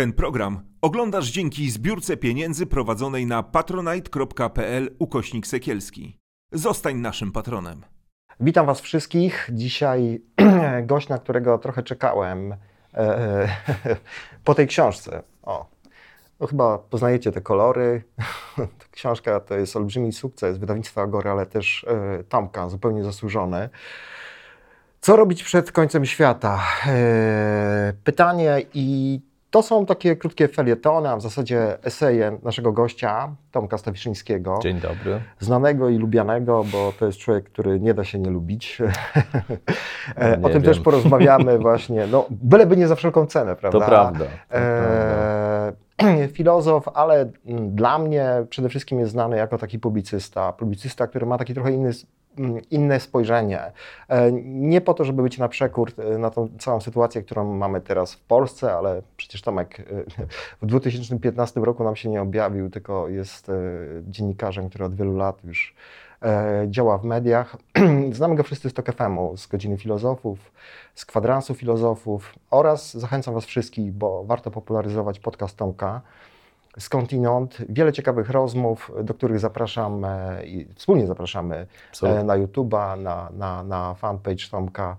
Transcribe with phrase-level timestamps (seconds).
[0.00, 6.18] Ten program oglądasz dzięki zbiórce pieniędzy prowadzonej na patronite.pl ukośnik sekielski.
[6.52, 7.84] Zostań naszym patronem.
[8.40, 9.50] Witam Was wszystkich.
[9.52, 10.22] Dzisiaj
[10.82, 12.54] gość, na którego trochę czekałem
[12.94, 13.48] e,
[14.44, 15.22] po tej książce.
[15.42, 15.66] O,
[16.40, 18.02] no chyba poznajecie te kolory.
[18.56, 23.68] Ta książka to jest olbrzymi sukces wydawnictwa Agory, ale też e, Tomka, zupełnie zasłużony.
[25.00, 26.60] Co robić przed końcem świata?
[26.86, 33.78] E, pytanie i to są takie krótkie felietony, a w zasadzie eseje naszego gościa, Tomka
[33.78, 34.58] Stawiszyńskiego.
[34.62, 35.20] Dzień dobry.
[35.38, 38.78] Znanego i lubianego, bo to jest człowiek, który nie da się nie lubić.
[40.16, 40.62] No, E, nie o tym wiem.
[40.62, 42.06] też porozmawiamy właśnie.
[42.06, 43.78] No, byleby nie za wszelką cenę, prawda?
[43.80, 44.18] To prawda.
[44.24, 45.72] To prawda.
[46.02, 50.52] E, filozof, ale mm, dla mnie przede wszystkim jest znany jako taki publicysta.
[50.52, 51.90] Publicysta, który ma taki trochę inny,
[52.70, 53.72] inne spojrzenie.
[54.08, 57.80] E, Nie po to, żeby być na przekór e, na tą całą sytuację, którą mamy
[57.80, 59.84] teraz w Polsce, ale przecież Tomek e,
[60.62, 63.50] w 2015 roku nam się nie objawił, tylko jest
[64.08, 65.74] dziennikarzem, który od wielu lat już
[66.66, 67.56] działa w mediach.
[68.12, 70.52] Znamy go wszyscy z TOK FM-u, z Godziny Filozofów,
[70.94, 76.00] z Kwadransu Filozofów oraz zachęcam Was wszystkich, bo warto popularyzować podcast Tomka
[76.78, 77.58] skądinąd.
[77.68, 82.20] Wiele ciekawych rozmów, do których zapraszam e, i wspólnie zapraszamy Absolutnie.
[82.20, 84.96] e, na YouTube'a, na, na, na fanpage Tomka,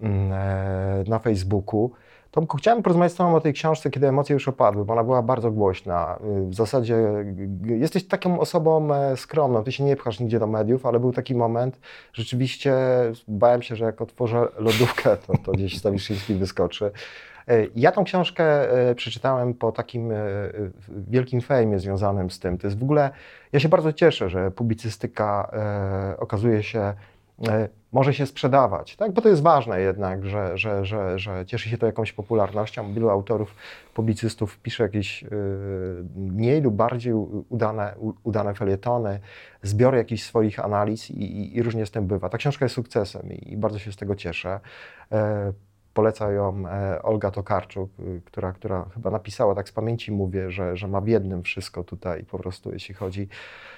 [0.00, 1.90] mm, e, na Facebooku.
[2.36, 5.22] Tomku, chciałem porozmawiać z Tobą o tej książce, kiedy emocje już opadły, bo ona była
[5.22, 6.18] bardzo głośna.
[6.42, 10.38] Y, W zasadzie g- g- jesteś taką osobą e, skromną, Ty się nie pchasz nigdzie
[10.38, 11.78] do mediów, ale był taki moment,
[12.12, 12.74] rzeczywiście
[13.28, 16.90] bałem się, że jak otworzę lodówkę, to, to gdzieś Stawiszyński wyskoczy.
[17.48, 20.12] E, Ja tą książkę e, przeczytałem po takim
[21.08, 22.58] wielkim fejmie związanym z tym.
[22.58, 23.10] To jest w ogóle,
[23.52, 25.50] ja się bardzo cieszę, że publicystyka
[26.18, 26.94] okazuje się,
[27.92, 29.12] może się sprzedawać, tak?
[29.12, 32.92] bo to jest ważne jednak, że, że, że, że cieszy się to jakąś popularnością.
[32.94, 33.54] Wielu autorów,
[33.94, 35.28] publicystów pisze jakieś e,
[36.16, 37.12] mniej lub bardziej
[37.48, 39.20] udane, udane felietony,
[39.62, 42.28] zbiory jakichś swoich analiz i, i, i różnie z tym bywa.
[42.28, 44.60] Ta książka jest sukcesem i, i bardzo się z tego cieszę.
[45.12, 45.52] E,
[45.94, 47.90] Poleca ją e, Olga Tokarczuk,
[48.24, 52.24] która, która chyba napisała, tak z pamięci mówię, że, że ma w jednym wszystko tutaj
[52.24, 53.75] po prostu, jeśli chodzi e,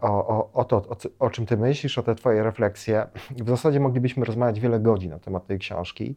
[0.00, 3.06] o, o, o to, o, o czym ty myślisz, o te twoje refleksje.
[3.30, 6.16] W zasadzie moglibyśmy rozmawiać wiele godzin na temat tej książki,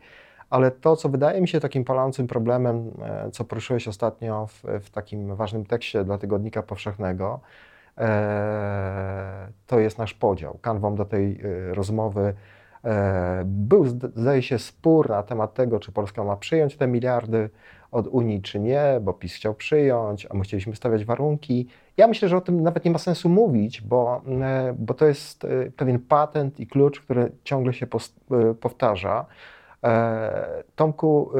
[0.49, 4.89] ale to, co wydaje mi się takim palącym problemem, e, co poruszyłeś ostatnio w, w
[4.89, 7.39] takim ważnym tekście dla Tygodnika Powszechnego,
[7.97, 10.57] e, to jest nasz podział.
[10.61, 12.33] Kanwą do tej e, rozmowy
[13.45, 17.49] był, zd- zdaje się, spór na temat tego, czy Polska ma przyjąć te miliardy
[17.91, 21.67] od Unii, czy nie, bo PiS chciał przyjąć, a my chcieliśmy stawiać warunki.
[21.97, 25.45] Ja myślę, że o tym nawet nie ma sensu mówić, bo, e, bo to jest
[25.45, 27.85] e, pewien patent i klucz, który ciągle się
[28.31, 29.25] e, powtarza.
[30.75, 31.31] Tomku,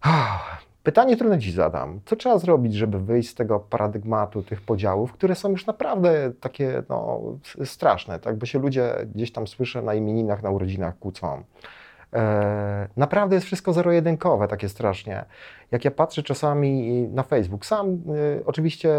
[0.00, 2.00] ah, pytanie, które Ci zadam.
[2.04, 6.82] Co trzeba zrobić, żeby wyjść z tego paradygmatu tych podziałów, które są już naprawdę takie
[6.88, 7.20] no,
[7.64, 8.36] straszne, tak?
[8.36, 11.42] Bo się ludzie gdzieś tam słyszę na imieninach, na urodzinach kłócą.
[12.16, 15.24] E, naprawdę jest wszystko zero-jedynkowe, takie strasznie.
[15.70, 17.98] Jak ja patrzę czasami na Facebook, sam e,
[18.46, 18.94] oczywiście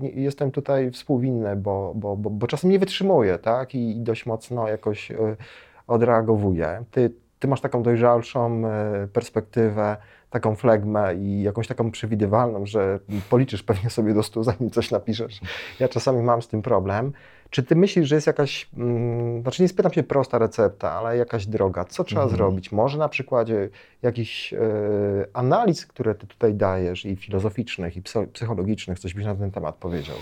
[0.00, 3.74] nie- jestem tutaj współwinny, bo, bo, bo, bo czasem nie wytrzymuję, tak?
[3.74, 5.16] I, dość mocno jakoś e,
[5.86, 6.84] odreagowuję.
[6.90, 8.62] Ty, ty masz taką dojrzalszą
[9.12, 9.96] perspektywę,
[10.30, 12.98] taką flegmę i jakąś taką przewidywalną, że
[13.30, 15.40] policzysz pewnie sobie do stu, zanim coś napiszesz.
[15.80, 17.12] Ja czasami mam z tym problem.
[17.54, 21.46] Czy ty myślisz, że jest jakaś, mm, znaczy nie spytam się prosta recepta, ale jakaś
[21.46, 21.84] droga?
[21.84, 22.36] Co trzeba Mhm.
[22.36, 22.72] zrobić?
[22.72, 23.68] Może na przykładzie
[24.02, 24.58] jakichś e,
[25.32, 29.74] analiz, które ty tutaj dajesz, i filozoficznych, i psy- psychologicznych, coś byś na ten temat
[29.74, 30.16] powiedział?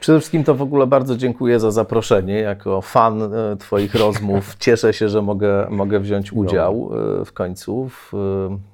[0.00, 2.40] Przede wszystkim to w ogóle bardzo dziękuję za zaproszenie.
[2.40, 6.90] Jako fan e, Twoich rozmów cieszę się, że mogę, mogę wziąć udział
[7.20, 8.12] e, w końcu w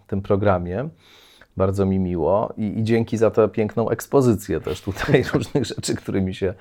[0.07, 0.89] tym programie.
[1.57, 6.35] Bardzo mi miło I, i dzięki za tę piękną ekspozycję też tutaj różnych rzeczy, którymi
[6.35, 6.55] się,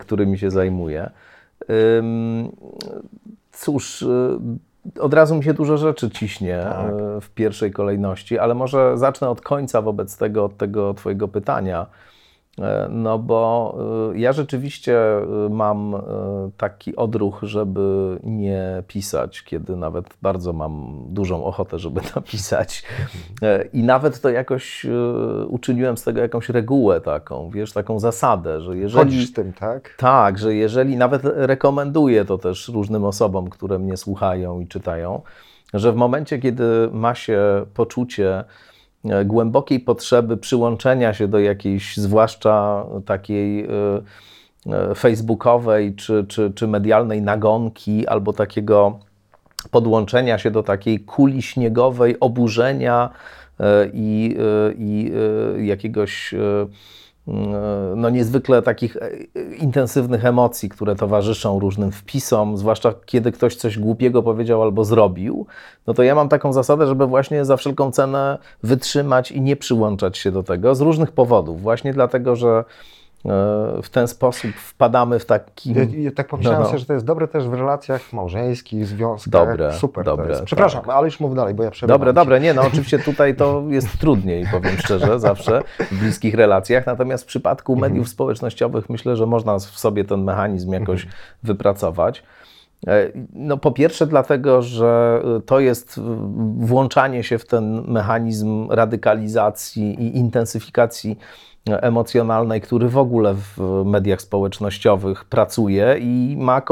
[0.00, 1.10] którymi się zajmuję.
[3.52, 4.38] Cóż, e,
[5.00, 6.92] od razu mi się dużo rzeczy ciśnie Tak.
[6.92, 11.86] e, w pierwszej kolejności, ale może zacznę od końca wobec tego, od tego Twojego pytania.
[12.58, 13.74] E, No bo
[14.14, 15.96] y, ja rzeczywiście y, mam
[16.56, 22.82] taki odruch, żeby nie pisać, kiedy nawet bardzo mam dużą ochotę, żeby napisać.
[23.42, 24.86] E, I nawet to jakoś
[25.48, 29.04] uczyniłem z tego jakąś regułę taką, wiesz, taką zasadę, że jeżeli...
[29.04, 29.94] Chodzisz tym, tak?
[29.96, 35.22] Tak, że jeżeli nawet rekomenduję to też różnym osobom, które mnie słuchają i czytają,
[35.74, 38.44] że w momencie, kiedy ma się poczucie e,
[39.24, 43.68] głębokiej potrzeby przyłączenia się do jakiejś, zwłaszcza takiej e,
[44.66, 48.98] e, facebookowej czy, czy, czy medialnej nagonki, albo takiego
[49.70, 53.10] podłączenia się do takiej kuli śniegowej oburzenia
[53.92, 54.36] i,
[54.78, 55.12] i
[55.66, 56.34] jakiegoś
[57.96, 58.96] no niezwykle takich
[59.58, 65.46] intensywnych emocji, które towarzyszą różnym wpisom, zwłaszcza kiedy ktoś coś głupiego powiedział albo zrobił,
[65.86, 70.18] no to ja mam taką zasadę, żeby właśnie za wszelką cenę wytrzymać i nie przyłączać
[70.18, 71.62] się do tego z różnych powodów.
[71.62, 72.97] Właśnie dlatego, że E,
[73.82, 75.74] w ten sposób wpadamy w taki.
[75.74, 76.68] Ja, ja tak pomyślałem no, no.
[76.68, 79.30] sobie, że to jest dobre też w relacjach małżeńskich, związkach.
[79.30, 80.36] Dobre, Super dobre.
[80.36, 80.90] To Przepraszam, tak.
[80.90, 81.98] ale już mów dalej, bo ja przerywam.
[82.00, 82.40] Dobre, dobre.
[82.40, 86.86] Nie, no oczywiście tutaj to jest trudniej, powiem szczerze, zawsze w bliskich relacjach.
[86.86, 87.92] Natomiast w przypadku mhm.
[87.92, 91.22] mediów społecznościowych myślę, że można w sobie ten mechanizm jakoś mhm.
[91.42, 92.22] wypracować.
[92.86, 96.00] E, no po pierwsze dlatego, że to jest
[96.58, 101.18] włączanie się w ten mechanizm radykalizacji i intensyfikacji
[101.76, 106.62] emocjonalnej, który w ogóle w mediach społecznościowych pracuje i ma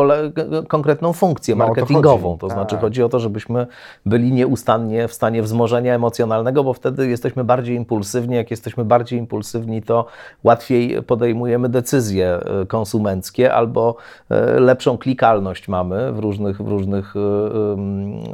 [0.68, 2.38] konkretną funkcję no, marketingową.
[2.38, 2.80] To, to znaczy tak.
[2.80, 3.66] chodzi o to, żebyśmy
[4.06, 8.36] byli nieustannie w stanie wzmożenia emocjonalnego, bo wtedy jesteśmy bardziej impulsywni.
[8.36, 10.06] Jak jesteśmy bardziej impulsywni, to
[10.44, 13.96] łatwiej podejmujemy decyzje e, konsumenckie albo
[14.30, 17.20] e, lepszą klikalność mamy w różnych, w różnych e,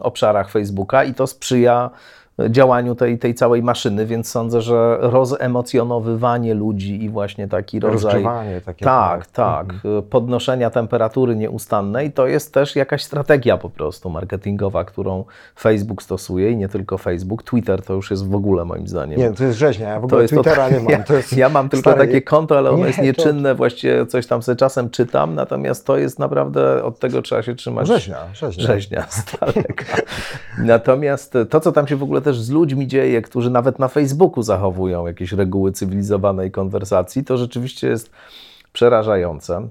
[0.01, 1.91] obszarach Facebooka i to sprzyja
[2.51, 8.25] działaniu tej, tej całej maszyny, więc sądzę, że rozemocjonowywanie ludzi i właśnie taki rodzaj
[8.65, 10.03] takie tak, tak, mhm.
[10.03, 15.25] podnoszenia temperatury nieustannej to jest też jakaś strategia po prostu marketingowa, którą
[15.59, 19.19] Facebook stosuje i nie tylko Facebook, Twitter to już jest w ogóle moim zdaniem.
[19.19, 20.93] Nie, to jest rzeźnia, ja w ogóle Twittera to, nie mam.
[21.03, 22.07] Ja, ja mam tylko stary...
[22.07, 23.55] takie konto, ale ono nie, jest nieczynne, to...
[23.55, 27.87] właściwie coś tam sobie czasem czytam, natomiast to jest naprawdę, od tego trzeba się trzymać.
[27.87, 28.67] Rzeźnia, rzeźnia.
[28.67, 29.07] Rzeźnia
[30.59, 34.43] natomiast to, co tam się w ogóle też z ludźmi dzieje, którzy nawet na Facebooku
[34.43, 38.11] zachowują jakieś reguły cywilizowanej konwersacji, to rzeczywiście jest
[38.73, 39.69] przerażające.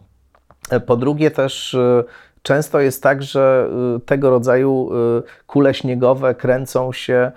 [0.86, 2.03] Po drugie, też e,
[2.42, 7.31] często jest tak, że e, tego rodzaju e, kule śniegowe kręcą się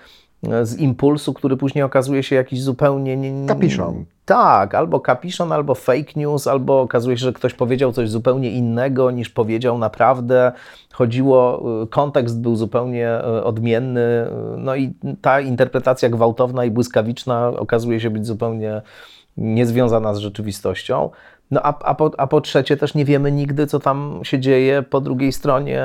[0.62, 3.16] z impulsu, który później okazuje się jakiś zupełnie.
[3.16, 4.04] Nie, kapiszon.
[4.24, 9.10] Tak, albo kapiszon, albo fake news, albo okazuje się, że ktoś powiedział coś zupełnie innego
[9.10, 10.52] niż powiedział naprawdę.
[10.92, 14.26] Chodziło, y, kontekst był zupełnie y, odmienny,
[14.58, 18.82] no i ta interpretacja gwałtowna i błyskawiczna okazuje się być zupełnie
[19.36, 21.10] niezwiązana z rzeczywistością.
[21.54, 24.82] No a, a, po, a po trzecie też nie wiemy nigdy, co tam się dzieje
[24.82, 25.82] po drugiej stronie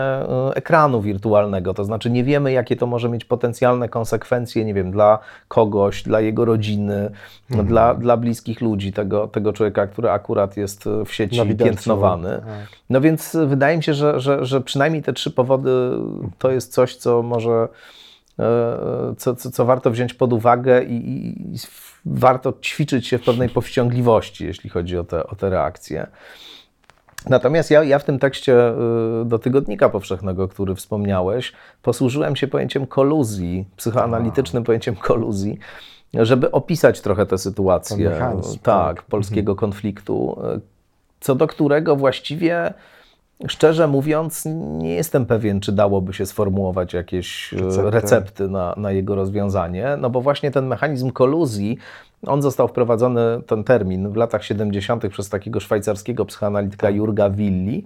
[0.51, 1.73] y, ekranu wirtualnego.
[1.73, 6.21] To znaczy nie wiemy, jakie to może mieć potencjalne konsekwencje, nie wiem, dla kogoś, dla
[6.21, 7.11] jego rodziny,
[7.49, 7.67] mhm.
[7.67, 12.29] dla, dla bliskich ludzi, tego, tego człowieka, który akurat jest w sieci piętnowany.
[12.29, 12.67] Tak.
[12.89, 15.71] No więc wydaje mi się, że, że, że przynajmniej te trzy powody
[16.37, 17.67] to jest coś, co może,
[19.17, 20.95] co, co, co warto wziąć pod uwagę i,
[21.53, 21.57] i
[22.09, 26.07] warto ćwiczyć się w pewnej powściągliwości, jeśli chodzi o te, o te reakcje.
[27.29, 28.53] Natomiast ja, ja w tym tekście
[29.21, 35.59] y, do Tygodnika Powszechnego, który wspomniałeś, posłużyłem się pojęciem koluzji, psychoanalitycznym pojęciem koluzji,
[36.13, 39.71] żeby opisać trochę tę sytuację tak, tak, polskiego mhm.
[39.71, 40.61] konfliktu, y,
[41.19, 42.73] co do którego właściwie
[43.47, 44.45] Szczerze mówiąc,
[44.77, 49.97] nie jestem pewien, czy dałoby się sformułować jakieś e, recepty, recepty na, na, jego rozwiązanie,
[49.99, 51.77] no bo właśnie ten mechanizm koluzji,
[52.27, 55.07] on został wprowadzony, ten termin, w latach 70.
[55.09, 56.95] przez takiego szwajcarskiego psychoanalityka tak.
[56.95, 57.85] Jurga Willi.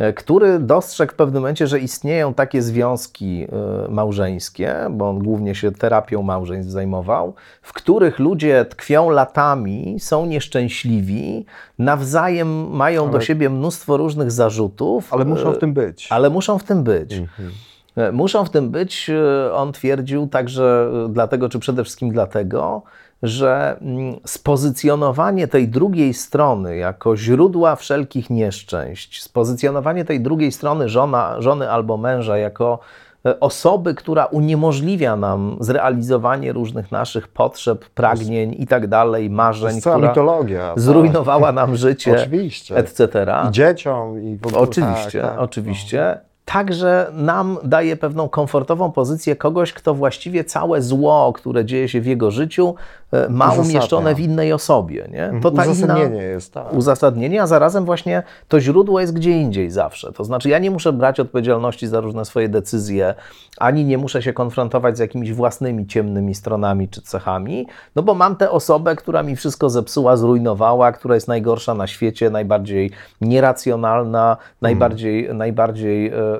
[0.00, 3.46] E, który dostrzegł w pewnym momencie, że istnieją takie związki
[3.86, 10.26] e, małżeńskie, bo on głównie się terapią małżeństw zajmował, w których ludzie tkwią latami, są
[10.26, 11.44] nieszczęśliwi,
[11.78, 15.14] nawzajem mają ale, do siebie mnóstwo różnych zarzutów.
[15.14, 16.08] Ale muszą w tym być.
[16.10, 17.12] Ale muszą w tym być.
[17.14, 17.50] Mhm.
[17.96, 19.10] E, muszą w tym być,
[19.54, 22.82] on twierdził, także dlatego, czy przede wszystkim dlatego,
[23.22, 31.36] że mm, spozycjonowanie tej drugiej strony jako źródła wszelkich nieszczęść, spozycjonowanie tej drugiej strony żona,
[31.38, 32.78] żony albo męża jako
[33.26, 39.96] e, osoby, która uniemożliwia nam zrealizowanie różnych naszych potrzeb, pragnień i tak dalej, marzeń, która
[40.08, 40.80] mitologia, tak.
[40.80, 42.76] zrujnowała nam życie, oczywiście.
[42.76, 43.26] etc.
[43.48, 44.22] I dzieciom.
[44.22, 45.40] I w ogóle, oczywiście, tak, tak.
[45.40, 52.00] oczywiście także nam daje pewną komfortową pozycję kogoś, kto właściwie całe zło, które dzieje się
[52.00, 52.74] w jego życiu,
[53.12, 55.08] e, ma umieszczone w innej osobie.
[55.12, 55.24] Nie?
[55.24, 55.42] Mhm.
[55.42, 56.54] To ta uzasadnienie inna, jest.
[56.54, 56.72] Tak.
[56.72, 60.12] Uzasadnienie, a zarazem właśnie to źródło jest gdzie indziej zawsze.
[60.12, 63.14] To znaczy ja nie muszę brać odpowiedzialności za różne swoje decyzje,
[63.58, 67.66] ani nie muszę się konfrontować z jakimiś własnymi ciemnymi stronami czy cechami,
[67.96, 72.30] no bo mam tę osobę, która mi wszystko zepsuła, zrujnowała, która jest najgorsza na świecie,
[72.30, 72.90] najbardziej
[73.20, 75.38] nieracjonalna, najbardziej, hmm.
[75.38, 76.39] najbardziej e,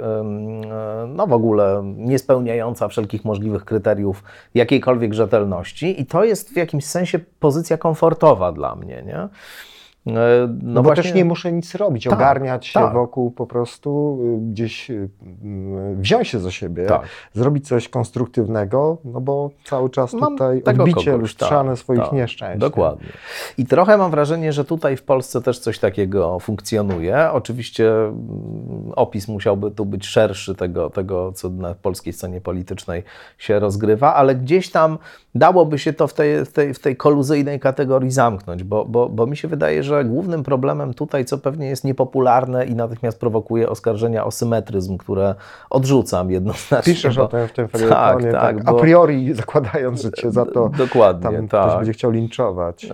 [1.08, 7.18] no w ogóle niespełniająca wszelkich możliwych kryteriów jakiejkolwiek rzetelności i to jest w jakimś sensie
[7.18, 9.28] pozycja komfortowa dla mnie, nie?
[10.06, 10.10] E,
[10.62, 12.92] No, No, bo też nie muszę nic robić, Tak, ogarniać się tak.
[12.92, 15.08] wokół, po prostu y, gdzieś y,
[15.42, 17.02] mm, wziąć się za siebie, Tak.
[17.34, 22.12] zrobić coś konstruktywnego, no bo cały czas Mam tutaj odbicie kogoś, lustrzane tak, swoich tak,
[22.12, 22.60] nieszczęść.
[22.60, 23.06] Dokładnie.
[23.58, 27.30] I trochę mam wrażenie, że tutaj w Polsce też coś takiego funkcjonuje.
[27.32, 33.02] Oczywiście mm, opis musiałby tu być szerszy tego, tego co na polskiej scenie politycznej
[33.38, 34.98] się rozgrywa, ale gdzieś tam
[35.34, 39.26] dałoby się to w tej, w tej, w tej koluzyjnej kategorii zamknąć, bo, bo, bo
[39.26, 44.24] mi się wydaje, że głównym problemem tutaj, co pewnie jest niepopularne i natychmiast prowokuje oskarżenia
[44.24, 45.34] o symetryzm, które
[45.70, 46.92] odrzucam jednoznacznie.
[46.94, 50.30] Piszesz bo- o tym w tym Tak, felietonie, tak, tak, a priori zakładając, że cię
[50.30, 51.62] za to Dokładnie, tam tak.
[51.66, 52.84] ktoś będzie chciał linczować.
[52.84, 52.90] E,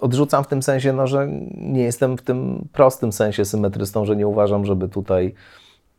[0.00, 4.26] Odrzucam w tym sensie, no, że nie jestem w tym prostym sensie symetrystą, że nie
[4.26, 5.34] uważam, żeby tutaj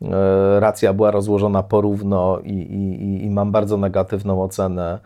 [0.02, 4.98] e, racja była rozłożona porówno i, i, i- mam bardzo negatywną ocenę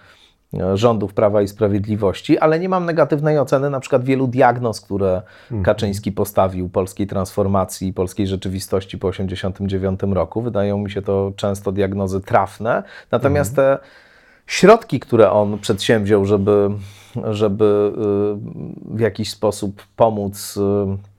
[0.74, 5.22] rządów Prawa i Sprawiedliwości, ale nie mam negatywnej oceny na przykład wielu diagnoz, które
[5.64, 10.42] Kaczyński postawił polskiej transformacji, polskiej rzeczywistości po 1989 roku.
[10.42, 13.78] Wydają mi się to często diagnozy trafne, natomiast te
[14.46, 16.70] środki, które on przedsięwziął, żeby,
[17.30, 17.92] żeby
[18.94, 21.15] y, w jakiś sposób pomóc, y,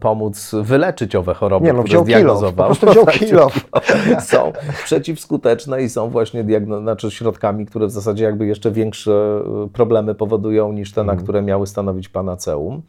[0.00, 2.66] pomóc wyleczyć owe choroby, Nie no, które wziął kilo, po zdiagnozował.
[2.66, 3.48] prostu wziął Tak, kilo.
[4.32, 4.52] są
[4.84, 10.14] przeciwskuteczne i są właśnie diagno- znaczy środkami, które w zasadzie jakby jeszcze większe y, problemy
[10.14, 11.16] powodują niż te, Mhm.
[11.18, 12.82] na które miały stanowić panaceum.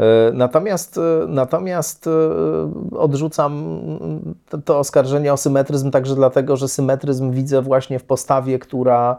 [0.00, 2.08] Y, Natomiast, natomiast
[2.98, 3.80] odrzucam
[4.64, 9.16] to, oskarżenie o symetryzm także dlatego, że symetryzm widzę właśnie w postawie, która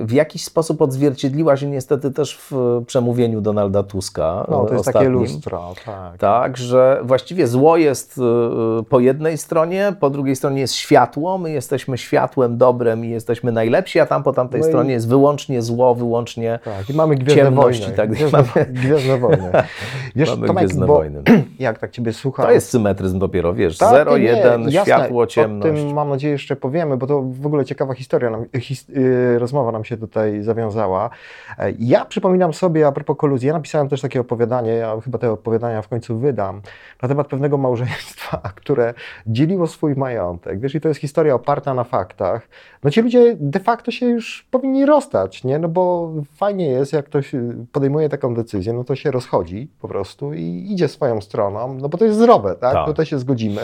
[0.00, 4.46] w jakiś sposób odzwierciedliła się niestety też w przemówieniu Donalda Tuska.
[4.50, 6.18] No, to jest takie lustro, tak.
[6.18, 11.50] Tak, że właściwie zło jest y, po jednej stronie, po drugiej stronie jest światło, my
[11.50, 15.62] jesteśmy światłem, dobrem i jesteśmy najlepsi, a tam po tamtej No i- stronie jest wyłącznie
[15.62, 17.96] zło, wyłącznie Tak, i mamy Gwiezdne Ciemności, Wojny.
[17.96, 19.50] tak, Gwiezdne, mamy- Gwiezdne Wojny.
[20.16, 21.22] Wiesz, mamy Tomek, Gwiezdne bo Wojny.
[21.58, 22.46] jak tak Ciebie słucham...
[22.46, 24.82] To jest symetryzm dopiero, wiesz, Tak, zero, nie, jeden, jasne.
[24.94, 25.80] światło, ciemność.
[25.80, 29.35] O tym mam nadzieję jeszcze powiemy, bo to w ogóle ciekawa historia, nam, his, y,
[29.38, 31.10] rozmowa nam się tutaj zawiązała.
[31.58, 35.30] E, Ja przypominam sobie, a propos koluzji, ja napisałem też takie opowiadanie, ja chyba te
[35.30, 36.62] opowiadania w końcu wydam,
[37.02, 38.94] na temat pewnego małżeństwa, które
[39.26, 40.60] dzieliło swój majątek.
[40.60, 42.48] Wiesz, i to jest historia oparta na faktach.
[42.84, 45.58] No ci ludzie de facto się już powinni rozstać, nie?
[45.58, 49.88] No bo fajnie jest, jak ktoś y, podejmuje taką decyzję, no to się rozchodzi po
[49.88, 52.72] prostu i idzie swoją stroną, no bo to jest zdrowe, tak?
[52.72, 52.86] Tak.
[52.86, 53.60] Tutaj się zgodzimy,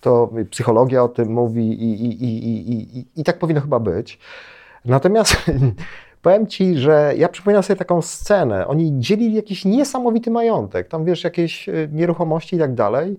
[0.00, 4.18] to psychologia o tym mówi i, i, i, i, i, i tak powinno chyba być.
[4.84, 5.36] Natomiast
[6.22, 8.66] powiem Ci, że ja przypominam sobie taką scenę.
[8.66, 13.18] Oni dzielili jakiś niesamowity majątek, tam wiesz, jakieś y, nieruchomości i tak dalej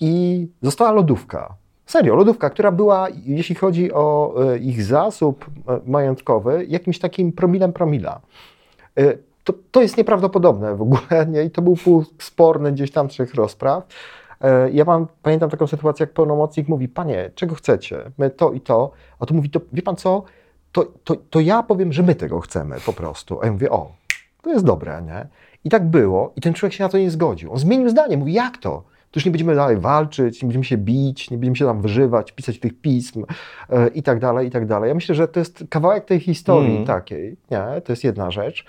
[0.00, 1.54] i została lodówka.
[1.86, 7.72] Serio, lodówka, która była, jeśli chodzi o y, ich zasób y, majątkowy, jakimś takim promilem
[7.72, 8.20] promila.
[9.44, 11.42] To, to jest nieprawdopodobne w ogóle, nie?
[11.42, 13.86] I to był punkt sporny gdzieś tam trzech rozpraw.
[14.72, 18.10] Ja mam, pamiętam taką sytuację, jak pełnomocnik mówi, panie, czego chcecie?
[18.18, 18.90] My to i to.
[19.20, 20.22] A tu mówi, to wie pan co?
[20.76, 23.40] To, to, to ja powiem, że my tego chcemy po prostu.
[23.42, 23.92] A ja mówię, o,
[24.42, 25.26] to jest dobre, nie?
[25.64, 26.32] I tak było.
[26.36, 27.52] I ten człowiek się na to nie zgodził.
[27.52, 28.16] On zmienił zdanie.
[28.16, 28.70] Mówi, jak to?
[29.10, 32.32] To już nie będziemy dalej walczyć, nie będziemy się bić, nie będziemy się tam wyżywać,
[32.32, 33.24] pisać tych pism
[33.70, 34.88] e, i tak dalej, i tak dalej.
[34.88, 36.86] Ja myślę, że to jest kawałek tej historii Mm.
[36.86, 37.80] takiej, nie?
[37.80, 38.64] To jest jedna rzecz.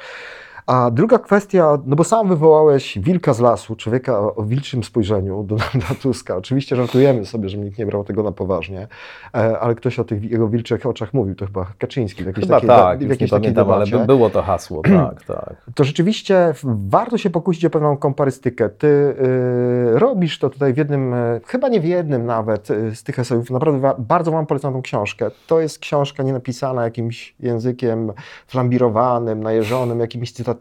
[0.68, 5.96] A druga kwestia, no bo sam wywołałeś wilka z lasu, człowieka o, wilczym spojrzeniu, Donalda
[6.02, 6.36] Tuska.
[6.36, 8.88] Oczywiście żartujemy sobie, że nikt nie brał tego na poważnie,
[9.34, 12.24] e, ale ktoś o tych jego wilczych oczach mówił, to chyba Kaczyński.
[12.24, 14.42] W jakiejś Chyba takiej, tak, w nie jakiejś takiej pamiętam, ale debacie by, było to
[14.42, 15.56] hasło, tak, tak.
[15.76, 18.70] to rzeczywiście warto się pokusić o pewną komparystykę.
[18.70, 23.04] Ty y, robisz to tutaj w jednym, y, chyba nie w jednym nawet y, z
[23.04, 23.52] tych esejów.
[23.52, 25.32] Naprawdę wa- bardzo Wam polecam tą książkę.
[25.48, 28.12] To jest książka nie napisana jakimś językiem
[28.48, 30.57] flambirowanym, najeżonym, jakimiś cytatami,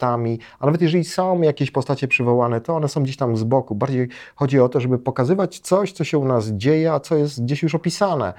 [0.61, 3.75] a nawet jeżeli są jakieś postacie przywołane, to one są gdzieś tam z boku.
[3.75, 7.45] Bardziej chodzi o to, żeby pokazywać coś, co się u nas dzieje, a co jest
[7.45, 8.35] gdzieś już opisane.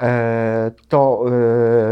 [0.00, 1.24] E, to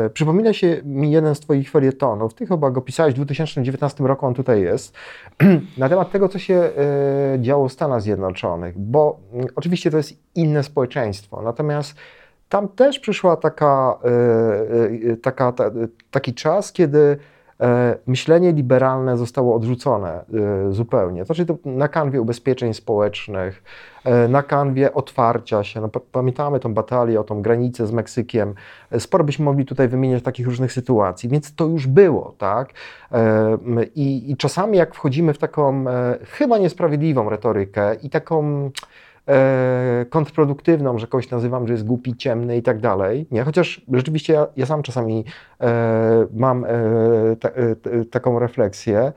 [0.06, 4.26] e, przypomina się mi jeden z Twoich felietonów, Ty chyba go pisałeś w 2019 roku,
[4.26, 4.94] on tutaj jest,
[5.78, 6.72] na temat tego, co się e,
[7.40, 11.94] działo w Stanach Zjednoczonych, bo mm, oczywiście to jest inne społeczeństwo, natomiast
[12.48, 15.70] tam też przyszła taka, e, e, taka, ta,
[16.10, 17.16] taki czas, kiedy
[18.06, 20.24] myślenie liberalne zostało odrzucone
[20.68, 21.20] e, zupełnie.
[21.20, 23.62] To znaczy to na kanwie ubezpieczeń społecznych,
[24.04, 25.80] e, na kanwie otwarcia się.
[25.80, 28.54] No, pa- pamiętamy tą batalię o tą granicę z Meksykiem.
[28.90, 32.72] E, Sporo byśmy mogli tutaj wymieniać takich różnych sytuacji, więc to już było, tak?
[33.12, 33.58] E,
[33.94, 38.70] I, i czasami jak wchodzimy w taką e, chyba niesprawiedliwą retorykę i taką e,
[40.10, 43.26] kontrproduktywną, że kogoś nazywam, że jest głupi, ciemny i tak dalej.
[43.30, 45.24] Nie, chociaż rzeczywiście ja, ja sam czasami
[45.60, 46.68] e, mam e,
[47.40, 49.12] ta, e, t- taką refleksję.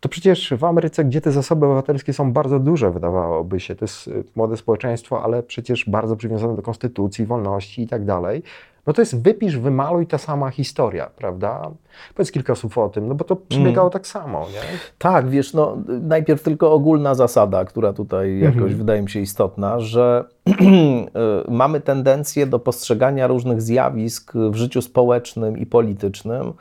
[0.00, 4.08] to przecież w Ameryce, gdzie te zasoby obywatelskie są bardzo duże, wydawałoby się, to jest
[4.08, 8.42] y, młode społeczeństwo, ale przecież bardzo przywiązane do konstytucji, wolności i tak dalej,
[8.90, 11.70] no to jest wypisz, wymaluj ta sama historia, prawda?
[12.14, 13.92] Powiedz kilka słów o tym, no bo to przebiegało Mm.
[13.92, 14.78] tak samo, nie?
[14.98, 18.76] Tak, wiesz, no najpierw tylko ogólna zasada, która tutaj jakoś Mhm.
[18.76, 20.24] wydaje mi się istotna, że
[21.48, 26.52] mamy tendencję do postrzegania różnych zjawisk w życiu społecznym i politycznym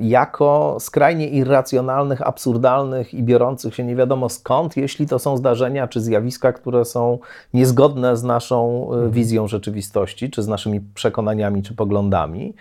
[0.00, 6.00] jako skrajnie irracjonalnych, absurdalnych i biorących się nie wiadomo skąd, jeśli to są zdarzenia czy
[6.00, 7.18] zjawiska, które są
[7.54, 12.54] niezgodne z naszą y, wizją rzeczywistości, czy z naszymi przekonaniami, czy poglądami.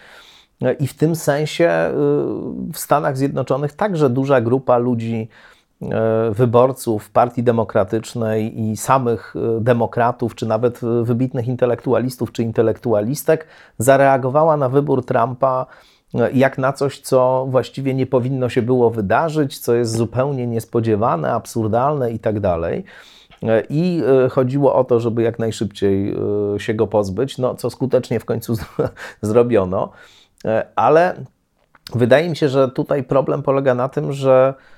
[0.80, 1.72] I w tym sensie
[2.74, 5.30] w Stanach Zjednoczonych także duża grupa ludzi,
[6.32, 15.06] wyborców Partii Demokratycznej i samych demokratów, czy nawet wybitnych intelektualistów czy intelektualistek, zareagowała na wybór
[15.06, 15.66] Trumpa
[16.34, 22.12] jak na coś, co właściwie nie powinno się było wydarzyć, co jest zupełnie niespodziewane, absurdalne
[22.12, 22.84] i tak dalej.
[23.44, 26.14] E, I y, chodziło o to, żeby jak najszybciej
[26.56, 28.56] y, się go pozbyć, no, co skutecznie w końcu
[29.22, 29.92] zrobiono.
[30.46, 31.24] E, Ale
[31.96, 34.77] wydaje mi się, że tutaj problem polega na tym, że e,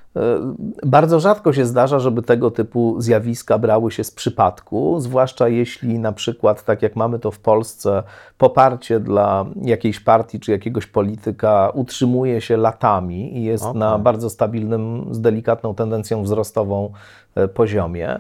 [0.86, 6.12] bardzo rzadko się zdarza, żeby tego typu zjawiska brały się z przypadku, zwłaszcza jeśli na
[6.12, 8.04] przykład, tak jak mamy to w Polsce,
[8.38, 13.80] poparcie dla jakiejś partii czy jakiegoś polityka utrzymuje się latami i jest Okej.
[13.80, 16.92] na bardzo stabilnym, z delikatną tendencją wzrostową
[17.36, 18.20] e, poziomie.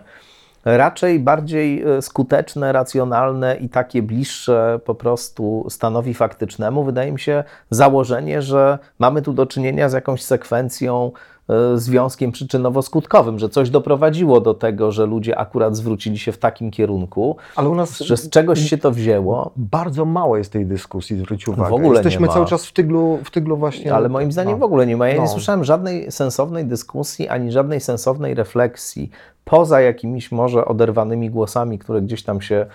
[0.65, 7.43] Raczej bardziej e, skuteczne, racjonalne i takie bliższe po prostu stanowi faktycznemu, wydaje mi się,
[7.69, 11.38] założenie, że mamy tu do czynienia z jakąś sekwencją, e,
[11.75, 17.37] związkiem przyczynowo-skutkowym, że coś doprowadziło do tego, że ludzie akurat zwrócili się w takim kierunku,
[17.55, 19.51] Ale u nas że z czegoś się to wzięło.
[19.57, 21.69] bardzo mało jest tej dyskusji, zwróć uwagę.
[21.69, 23.93] W ogóle nie Jesteśmy cały czas w tyglu, w tyglu właśnie...
[23.93, 24.57] Ale moim zdaniem no.
[24.59, 25.07] w ogóle nie ma.
[25.07, 25.27] Ja nie No.
[25.27, 29.09] słyszałem żadnej sensownej dyskusji, ani żadnej sensownej refleksji,
[29.45, 32.65] poza jakimiś może oderwanymi głosami, które gdzieś tam się e,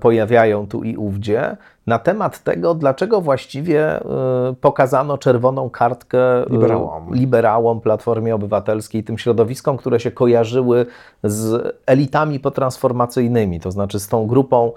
[0.00, 4.04] pojawiają tu i ówdzie, na temat tego, dlaczego właściwie e,
[4.60, 7.14] pokazano czerwoną kartkę e, Liberałom.
[7.14, 10.86] liberałom, Platformie Obywatelskiej, tym środowiskom, które się kojarzyły
[11.24, 14.72] z elitami potransformacyjnymi, to znaczy z tą grupą,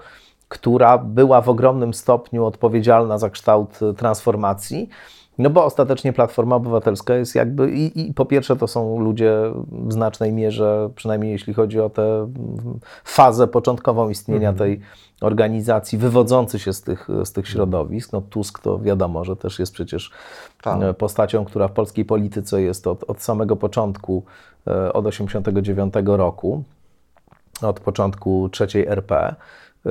[0.48, 4.88] która była w ogromnym stopniu odpowiedzialna za kształt transformacji.
[5.38, 9.32] No bo ostatecznie Platforma Obywatelska jest jakby i, i po pierwsze to są ludzie
[9.70, 14.80] w znacznej mierze, przynajmniej jeśli chodzi o tę mm, fazę początkową istnienia tej
[15.20, 18.12] organizacji, wywodzący się z tych, z tych środowisk.
[18.12, 20.10] No Tusk to wiadomo, że też jest przecież
[20.62, 20.82] Tak.
[20.82, 24.22] e, postacią, która w polskiej polityce jest od, od samego początku,
[24.66, 26.62] e, od 89 roku,
[27.62, 29.34] od początku trzeciej RP.
[29.86, 29.90] E,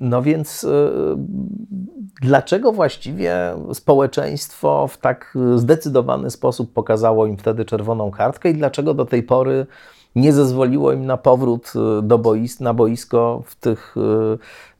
[0.00, 0.90] No więc e,
[2.22, 9.04] dlaczego właściwie społeczeństwo w tak zdecydowany sposób pokazało im wtedy czerwoną kartkę i dlaczego do
[9.04, 9.66] tej pory
[10.16, 13.94] nie zezwoliło im na powrót e, do bois na boisko w, tych,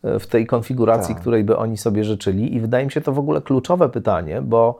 [0.05, 1.21] e, w tej konfiguracji, Tak.
[1.21, 2.55] której by oni sobie życzyli?
[2.55, 4.79] I wydaje mi się to w ogóle kluczowe pytanie, bo,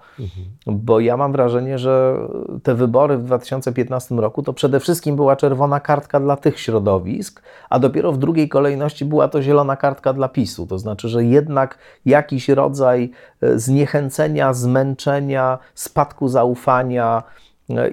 [0.67, 2.17] bo ja mam wrażenie, że
[2.63, 7.79] te wybory w 2015 roku to przede wszystkim była czerwona kartka dla tych środowisk, a
[7.79, 10.67] dopiero w drugiej kolejności była to zielona kartka dla PiSu.
[10.67, 13.11] To znaczy, że jednak jakiś rodzaj
[13.57, 17.23] zniechęcenia, zmęczenia, spadku zaufania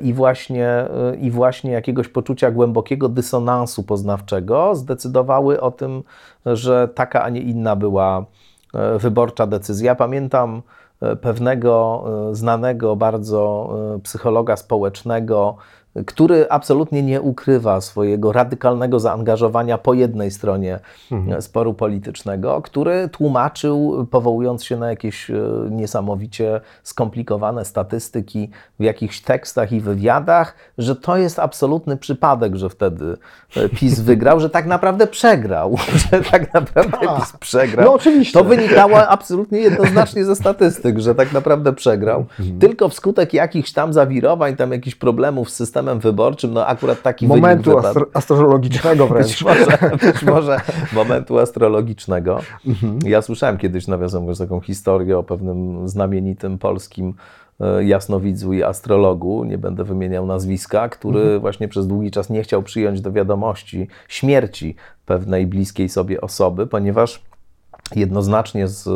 [0.02, 6.04] i właśnie, e, i właśnie jakiegoś poczucia głębokiego dysonansu poznawczego zdecydowały o tym,
[6.46, 8.26] że taka, a nie inna była
[8.74, 9.96] e, wyborcza decyzja.
[9.96, 10.62] Pamiętam
[11.02, 13.70] e, pewnego e, znanego bardzo
[14.04, 15.58] psychologa społecznego,
[16.06, 20.80] który absolutnie nie ukrywa swojego radykalnego zaangażowania po jednej stronie
[21.30, 25.36] e, sporu politycznego, który tłumaczył, powołując się na jakieś e,
[25.72, 33.18] niesamowicie skomplikowane statystyki w jakichś tekstach i wywiadach, że to jest absolutny przypadek, że wtedy
[33.56, 35.78] e, PiS wygrał, że tak naprawdę przegrał,
[36.12, 37.86] że tak naprawdę PiS przegrał.
[37.86, 38.40] No oczywiście.
[38.40, 42.26] To wynikało absolutnie jednoznacznie ze statystyk, że tak naprawdę przegrał.
[42.40, 42.60] Mhm.
[42.60, 47.70] Tylko wskutek jakichś tam zawirowań, tam jakichś problemów z systemem wyborczym, no akurat taki Momentu
[47.70, 49.28] wynik astro- astrologicznego wręcz.
[49.28, 49.78] Być może,
[50.14, 50.62] być może
[50.94, 52.40] momentu astrologicznego.
[52.68, 53.00] Mhm.
[53.06, 57.14] Ja słyszałem kiedyś, nawiasem mówiąc, taką historię o pewnym znamienitym polskim
[57.60, 61.40] e, jasnowidzu i astrologu, nie będę wymieniał nazwiska, który Mhm.
[61.42, 67.24] właśnie przez długi czas nie chciał przyjąć do wiadomości śmierci pewnej bliskiej sobie osoby, ponieważ
[67.96, 68.92] jednoznacznie z e,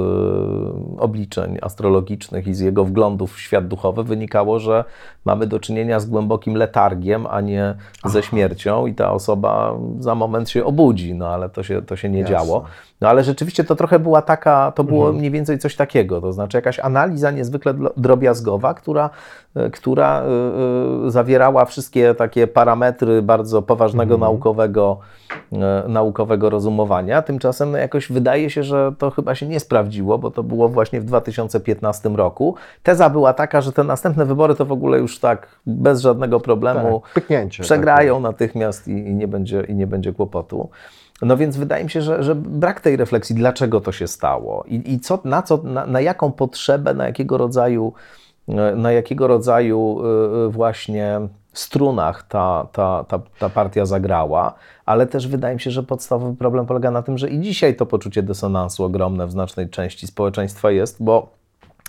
[1.01, 4.83] obliczeń astrologicznych i z jego wglądów w świat duchowy wynikało, że
[5.25, 7.75] mamy do czynienia z głębokim letargiem, a nie
[8.05, 12.09] ze śmiercią i ta osoba za moment się obudzi, no ale to się, to się
[12.09, 12.35] nie Jasne.
[12.35, 12.63] działo.
[13.01, 16.57] No ale rzeczywiście to trochę była taka, to było mniej więcej coś takiego, to znaczy
[16.57, 19.09] jakaś analiza niezwykle drobiazgowa, która,
[19.55, 20.25] e, która e,
[21.07, 24.99] e, zawierała wszystkie takie parametry bardzo poważnego naukowego,
[25.53, 27.21] e, naukowego rozumowania.
[27.21, 31.01] Tymczasem no, jakoś wydaje się, że to chyba się nie sprawdziło, bo to było właśnie
[31.01, 32.55] w 2015 roku.
[32.83, 37.01] Teza była taka, że te następne wybory to w ogóle już tak bez żadnego problemu
[37.03, 37.63] Tak, pyknięcie.
[37.63, 40.69] przegrają natychmiast i, i, nie będzie, i nie będzie kłopotu.
[41.21, 44.93] No więc wydaje mi się, że, że brak tej refleksji, dlaczego to się stało i,
[44.93, 47.93] i co, na, co, na, na jaką potrzebę, na jakiego rodzaju,
[48.47, 50.01] e, na jakiego rodzaju
[50.47, 51.21] e, właśnie
[51.53, 54.53] strunach ta, ta, ta, ta partia zagrała,
[54.85, 57.85] ale też wydaje mi się, że podstawowy problem polega na tym, że i dzisiaj to
[57.85, 61.40] poczucie dysonansu ogromne w znacznej części społeczeństwa jest, bo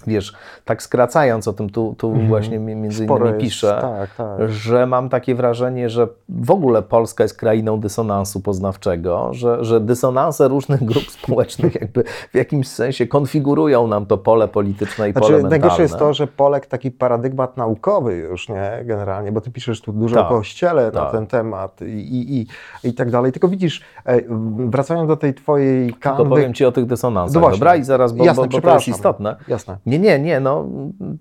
[0.07, 0.33] wiesz,
[0.65, 4.49] tak skracając o tym tu, tu właśnie mi- między Sporo innymi jest, piszę, tak, tak.
[4.51, 10.49] że mam takie wrażenie, że w ogóle Polska jest krainą dysonansu poznawczego, że, że dysonanse
[10.49, 15.33] różnych grup społecznych jakby w jakimś sensie konfigurują nam to pole polityczne i pole Znaczy,
[15.33, 15.49] mentalne.
[15.51, 19.93] najgorsze jest to, że Polek taki paradygmat naukowy już, nie, generalnie, bo ty piszesz tu
[19.93, 21.13] dużo Tak, o kościele na tak.
[21.13, 22.47] ten temat i, i, i,
[22.89, 23.33] i tak dalej.
[23.33, 24.21] Tylko widzisz, e,
[24.57, 26.31] wracając do tej twojej Tylko kanwy...
[26.31, 27.59] powiem Ci o tych dysonansach, No właśnie.
[27.59, 27.77] dobra?
[27.77, 29.37] I zaraz, bo, Jasne, bo, bo to jest istotne.
[29.49, 29.77] Jasne.
[29.93, 30.67] Nie, nie, nie, no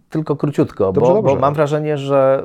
[0.09, 1.41] tylko króciutko, Dobrze, bo, bo dobrze.
[1.41, 2.43] mam wrażenie, że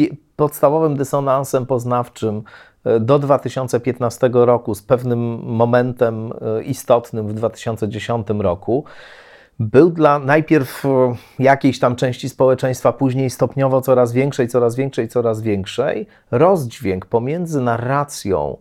[0.00, 2.42] y, podstawowym dysonansem poznawczym
[2.86, 8.84] y, do 2015 roku z pewnym momentem y, istotnym w 2010 roku
[9.60, 10.84] był dla najpierw
[11.38, 18.56] jakiejś tam części społeczeństwa, później stopniowo coraz większej, coraz większej, coraz większej, rozdźwięk pomiędzy narracją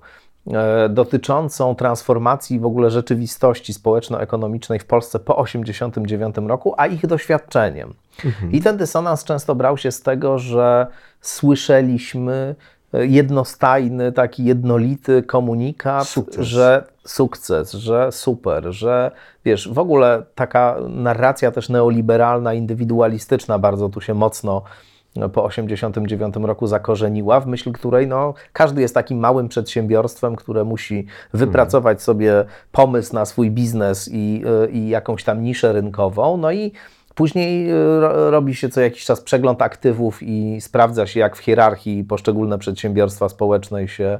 [0.89, 7.93] dotyczącą transformacji w ogóle rzeczywistości społeczno-ekonomicznej w Polsce po 1989 roku, a ich doświadczeniem.
[8.51, 10.87] I ten dysonans często brał się z tego, że
[11.21, 12.55] słyszeliśmy
[12.93, 16.45] e, jednostajny, taki jednolity komunikat, Sukces.
[16.45, 19.11] że sukces, że super, że
[19.45, 24.63] wiesz, w ogóle taka narracja też neoliberalna, indywidualistyczna bardzo tu się mocno no,
[25.33, 31.05] po 89 roku zakorzeniła, w myśl której no, każdy jest takim małym przedsiębiorstwem, które musi
[31.33, 36.71] wypracować sobie pomysł na swój biznes i, y, i jakąś tam niszę rynkową, no i
[37.17, 41.39] Później y, ro- robi się co jakiś czas przegląd aktywów i sprawdza się, jak w
[41.39, 44.19] hierarchii poszczególne przedsiębiorstwa społeczne się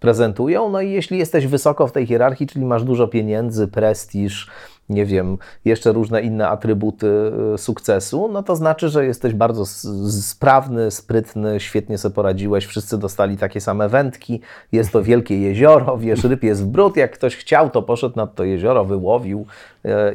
[0.00, 0.70] prezentują.
[0.70, 4.50] No i jeśli jesteś wysoko w tej hierarchii, czyli masz dużo pieniędzy, prestiż,
[4.88, 7.06] nie wiem, jeszcze różne inne atrybuty
[7.54, 9.66] y, sukcesu, no to znaczy, że jesteś bardzo
[10.10, 14.40] sprawny, sprytny, świetnie sobie poradziłeś, wszyscy dostali takie same wędki,
[14.72, 18.34] jest to wielkie jezioro, wiesz, ryb jest w brud, jak ktoś chciał, to poszedł nad
[18.34, 19.46] to jezioro, wyłowił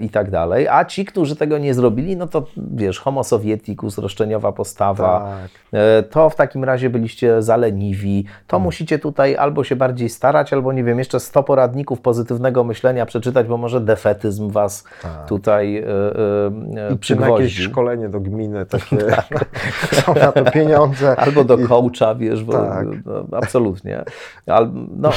[0.01, 4.51] i tak dalej, a ci, którzy tego nie zrobili, no to wiesz, homo sovieticus, roszczeniowa
[4.51, 5.49] postawa, Tak.
[5.73, 10.73] E, to w takim razie byliście zaleniwi, to musicie tutaj albo się bardziej starać, albo
[10.73, 14.83] nie wiem, jeszcze 100 poradników pozytywnego myślenia przeczytać, bo może defetyzm was
[15.27, 17.63] tutaj e, e, I czy na jakieś przygwoździ.
[17.63, 18.97] szkolenie do gminy takie,
[20.05, 21.15] są na to pieniądze.
[21.25, 22.87] Albo do coacha, wiesz, bo, Tak.
[23.05, 24.03] no, absolutnie.
[24.47, 25.09] Al, no,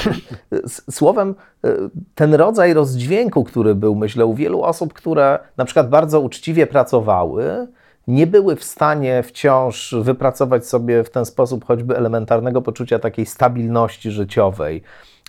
[0.90, 1.34] słowem,
[1.66, 1.68] y,
[2.14, 7.66] ten rodzaj rozdźwięku, który był, myślę, u wielu osób, które na przykład bardzo uczciwie pracowały,
[8.07, 14.11] nie były w stanie wciąż wypracować sobie w ten sposób choćby elementarnego poczucia takiej stabilności
[14.11, 14.83] życiowej,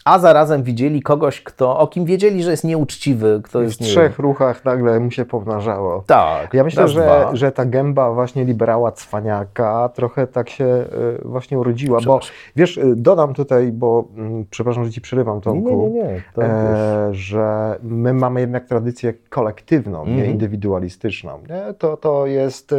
[0.05, 3.87] a zarazem widzieli kogoś, kto, o kim wiedzieli, że jest nieuczciwy, kto W jest nie
[3.87, 6.03] trzech ruchach nagle mu się pomnażało.
[6.07, 6.53] Tak.
[6.53, 7.35] Ja myślę, że, dwa.
[7.35, 12.19] że ta gęba właśnie liberała cwaniaka trochę tak się y, właśnie urodziła, bo
[12.55, 16.13] wiesz, y, dodam tutaj, bo mm, przepraszam, że ci przerywam Tomku, nie, nie.
[16.13, 16.21] nie.
[16.33, 20.31] To e, że my mamy jednak tradycję kolektywną, nie Mhm.
[20.31, 21.39] indywidualistyczną.
[21.49, 21.73] Nie?
[21.73, 22.77] To, to jest, y,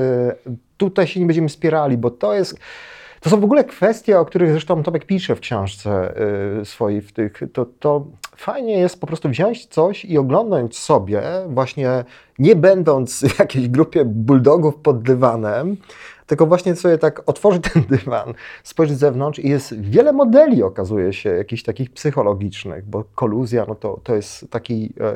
[0.76, 2.58] tutaj się nie będziemy spierali, bo to jest,
[3.24, 6.14] to są w ogóle kwestie, o których zresztą Tomek pisze w książce
[6.60, 8.06] y, swojej, w tych, to, to
[8.36, 12.04] fajnie jest po prostu wziąć coś i oglądać sobie, właśnie
[12.38, 15.76] nie będąc w jakiejś grupie bulldogów pod dywanem,
[16.26, 18.34] tylko właśnie sobie tak otworzyć ten dywan,
[18.64, 23.74] spojrzeć z zewnątrz i jest wiele modeli, okazuje się, jakichś takich psychologicznych, bo koluzja, no
[23.74, 25.12] to, to jest taki e,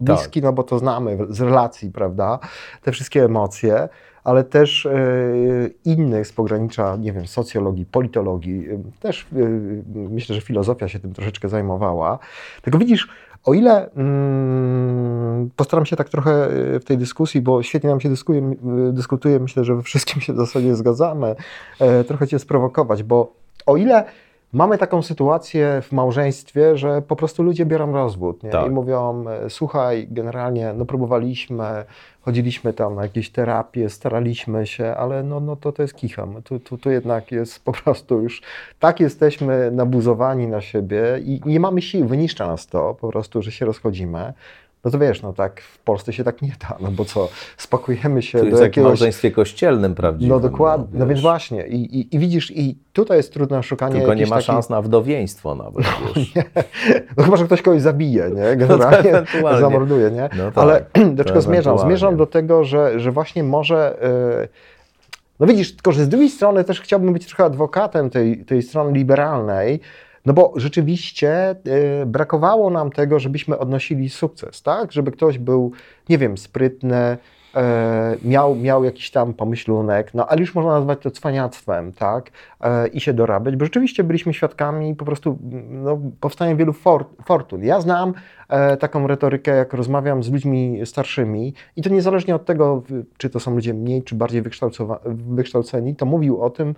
[0.00, 2.38] bliski, no bo to znamy z relacji, prawda,
[2.82, 3.88] te wszystkie emocje,
[4.24, 4.92] ale też e,
[5.84, 9.26] innych z pogranicza, nie wiem, socjologii, politologii, e, też e,
[9.94, 12.18] myślę, że filozofia się tym troszeczkę zajmowała.
[12.62, 13.08] Tylko widzisz,
[13.44, 16.48] o ile mm, postaram się tak trochę
[16.80, 18.54] w tej dyskusji, bo świetnie nam się dyskuje,
[18.92, 21.36] dyskutuje, myślę, że we wszystkim się w zasadzie zgadzamy,
[22.06, 23.32] trochę Cię sprowokować, bo
[23.66, 24.04] o ile
[24.52, 28.50] mamy taką sytuację w małżeństwie, że po prostu ludzie biorą rozwód nie?
[28.50, 28.66] Tak.
[28.66, 31.84] i mówią, słuchaj, generalnie no próbowaliśmy,
[32.20, 36.42] chodziliśmy tam na jakieś terapie, staraliśmy się, ale no, no to to jest kicham.
[36.42, 38.42] Tu, tu, tu jednak jest po prostu już,
[38.78, 43.52] tak jesteśmy nabuzowani na siebie i nie mamy sił, wyniszcza nas to po prostu, że
[43.52, 44.32] się rozchodzimy.
[44.84, 48.22] No to wiesz, no tak w Polsce się tak nie da, no bo co, spakujemy
[48.22, 48.88] się To do jest w jakiegoś...
[48.88, 50.28] małżeństwie kościelnym prawdziwym.
[50.36, 51.22] No dokładnie, no, więc wiesz.
[51.22, 54.70] właśnie I, i, i widzisz, i tutaj jest trudne szukanie Tylko nie ma takich- szans
[54.70, 55.84] na wdowieństwo nawet,
[56.16, 56.44] wiesz.
[57.16, 58.56] no chyba, że ktoś kogoś zabije, nie?
[58.66, 59.60] Generalnie ewentualnie.
[59.60, 60.28] zamorduje, nie?
[60.38, 61.78] No tak, Ale do czego zmierzam?
[61.78, 63.98] Zmierzam do tego, że, że właśnie może...
[64.40, 64.48] Yy,
[65.40, 68.92] no widzisz, tylko że z drugiej strony też chciałbym być trochę adwokatem tej, tej strony
[68.92, 69.80] liberalnej,
[70.26, 74.92] no bo rzeczywiście yy, brakowało nam tego, żebyśmy odnosili sukces, tak?
[74.92, 75.72] Żeby ktoś był,
[76.08, 77.18] nie wiem, sprytny,
[77.54, 82.30] e, miał, miał jakiś tam pomyślunek, no ale już można nazwać to cwaniactwem, tak?
[82.60, 87.64] E, I się dorabiać, bo rzeczywiście byliśmy świadkami po prostu no, powstania wielu for, fortun.
[87.64, 88.14] Ja znam
[88.48, 92.82] e, taką retorykę, jak rozmawiam z ludźmi starszymi i to niezależnie od tego,
[93.16, 94.42] czy to są ludzie mniej, czy bardziej
[95.14, 96.74] wykształceni, to mówił o tym,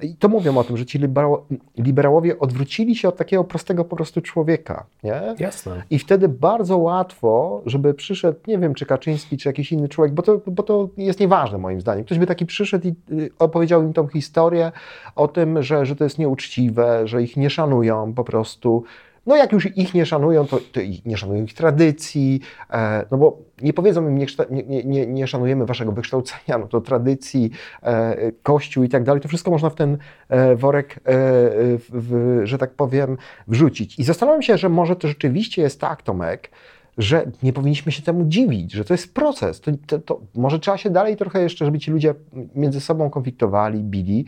[0.00, 1.46] i to mówią o tym, że ci liberało,
[1.78, 5.34] liberałowie odwrócili się od takiego prostego po prostu człowieka, nie?
[5.38, 5.82] Jasne.
[5.90, 10.22] I wtedy bardzo łatwo, żeby przyszedł, nie wiem, czy Kaczyński, czy jakiś inny człowiek, bo
[10.22, 12.04] to, bo to jest nieważne moim zdaniem.
[12.04, 14.72] Ktoś by taki przyszedł i y, opowiedział im tą historię
[15.14, 18.84] o tym, że, że to jest nieuczciwe, że ich nie szanują po prostu.
[19.26, 23.38] No jak już ich nie szanują, to, to nie szanują ich tradycji, e, no bo
[23.62, 27.50] nie powiedzą im, nie, nie, nie, nie szanujemy waszego wykształcenia, no to tradycji,
[27.82, 32.40] e, kościół i tak dalej, to wszystko można w ten e, worek, e, w, w,
[32.46, 33.16] że tak powiem,
[33.48, 33.98] wrzucić.
[33.98, 36.50] I zastanawiam się, że może to rzeczywiście jest tak, Tomek,
[36.98, 39.60] że nie powinniśmy się temu dziwić, że to jest proces.
[39.60, 42.14] To, to, to może trzeba się dalej trochę jeszcze, żeby ci ludzie
[42.54, 44.24] między sobą konfliktowali, bili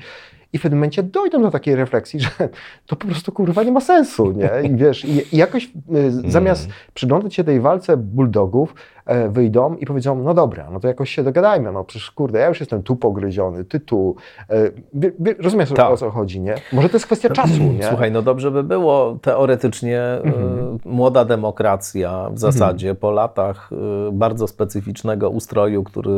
[0.52, 2.30] i w pewnym momencie dojdą do takiej refleksji, że
[2.86, 4.50] to po prostu kurwa nie ma sensu, nie?
[4.62, 5.70] I wiesz, i, jakoś y,
[6.30, 8.74] zamiast przyglądać się tej walce bulldogów,
[9.30, 12.60] wyjdą i powiedzą, no dobra, no to jakoś się dogadajmy, no przecież kurde, ja już
[12.60, 14.16] jestem tu pogryziony, ty tu.
[14.50, 14.70] E,
[15.42, 15.90] rozumiesz Tak.
[15.90, 16.54] o co chodzi, nie?
[16.72, 17.82] Może to jest kwestia czasu, nie?
[17.82, 20.44] Słuchaj, no dobrze by było teoretycznie Mhm.
[20.84, 23.70] y, młoda demokracja w zasadzie po latach
[24.12, 26.10] bardzo specyficznego ustroju, który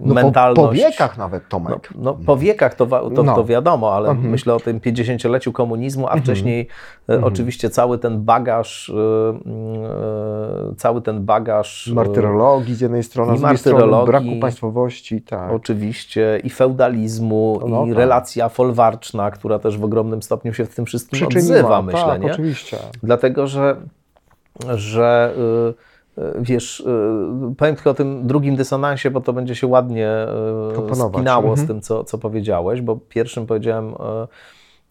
[0.00, 0.56] no, mentalność...
[0.60, 1.88] po, po wiekach nawet, No, Tomek.
[1.98, 3.34] no, po wiekach to, to, No.
[3.34, 4.30] to wiadomo, ale Mhm.
[4.30, 6.68] myślę o tym 50-leciu komunizmu, a wcześniej
[7.08, 7.24] e, Mhm.
[7.32, 11.94] oczywiście cały ten bagaż, e, e, cały ten bagaż e,
[12.38, 15.52] Martyrologii z jednej strony, i z drugiej strony braku państwowości, tak.
[15.52, 17.98] Oczywiście i feudalizmu, No i tak.
[17.98, 22.22] relacja folwarczna, która też w ogromnym stopniu się w tym wszystkim Przyczyniła, odzywa, myślę, tak,
[22.22, 22.32] nie?
[22.32, 22.76] oczywiście.
[23.02, 23.76] Dlatego, że,
[24.76, 25.34] że
[26.18, 30.08] y, y, wiesz, y, powiem tylko o tym drugim dysonansie, bo to będzie się ładnie
[30.76, 31.14] Komponować.
[31.14, 31.68] spinało z Mhm.
[31.68, 33.88] tym, co, co powiedziałeś, bo pierwszym powiedziałem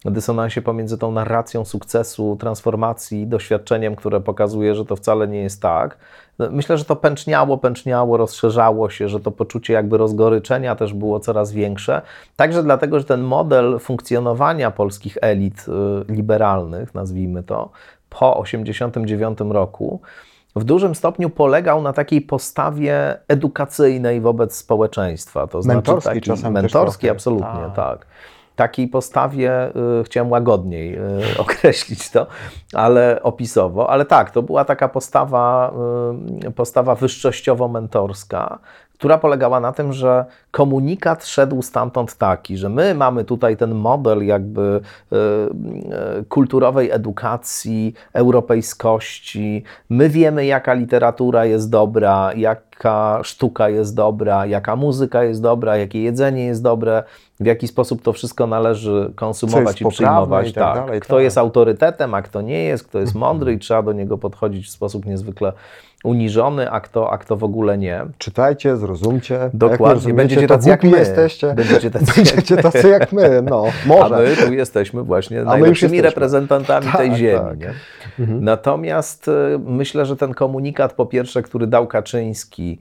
[0.05, 5.61] y, dysonansie pomiędzy tą narracją sukcesu, transformacji, doświadczeniem, które pokazuje, że to wcale nie jest
[5.61, 5.97] tak.
[6.39, 11.19] No, Myślę, że to pęczniało, pęczniało, rozszerzało się, że to poczucie jakby rozgoryczenia też było
[11.19, 12.01] coraz większe.
[12.35, 15.65] Także dlatego, że ten model funkcjonowania polskich elit
[16.09, 17.69] y, liberalnych, nazwijmy to,
[18.09, 20.01] po 1989 roku,
[20.55, 25.47] w dużym stopniu polegał na takiej postawie edukacyjnej wobec społeczeństwa.
[25.47, 27.15] To znaczy taki, czasem też mentorskiej, trochę.
[27.15, 27.75] absolutnie, Tak.
[27.75, 28.05] tak.
[28.57, 30.99] Takiej postawie y, chciałem łagodniej y,
[31.43, 32.27] określić to,
[32.73, 33.89] ale opisowo.
[33.89, 35.73] Ale tak, to była taka postawa,
[36.47, 38.57] y, postawa wyższościowo-mentorska,
[38.97, 44.25] która polegała na tym, że komunikat szedł stamtąd taki, że my mamy tutaj ten model
[44.25, 44.81] jakby
[45.13, 49.63] y, y, kulturowej edukacji, europejskości.
[49.89, 56.01] My wiemy, jaka literatura jest dobra, jaka sztuka jest dobra, jaka muzyka jest dobra, jakie
[56.01, 57.03] jedzenie jest dobre,
[57.39, 60.49] w jaki sposób to wszystko należy konsumować i przyjmować.
[60.49, 61.23] i tak dalej, Kto tak.
[61.23, 64.69] jest autorytetem, a kto nie jest, kto jest mądry i trzeba do niego podchodzić w
[64.69, 65.53] sposób niezwykle
[66.03, 68.05] uniżony, a kto, a kto w ogóle nie.
[68.17, 69.49] Czytajcie, zrozumcie.
[69.53, 70.97] Dokładnie, będziecie tacy jak my.
[70.97, 71.53] jesteście.
[71.53, 74.15] Będziecie tacy, Będziecie tacy jak my, no, a może.
[74.17, 76.01] my tu jesteśmy właśnie już najlepszymi jesteśmy.
[76.09, 77.39] reprezentantami tej Tak, ziemi.
[77.61, 77.73] tak.
[78.19, 78.43] Mhm.
[78.43, 79.31] Natomiast y,
[79.65, 82.79] myślę, że ten komunikat, po pierwsze, który dał Kaczyński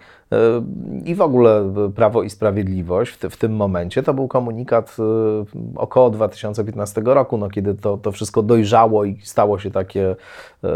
[1.05, 5.77] i w ogóle y, Prawo i Sprawiedliwość w, w tym momencie, to był komunikat y,
[5.77, 10.17] około 2015 roku, no, kiedy to, to wszystko dojrzało i stało się takie
[10.65, 10.69] y,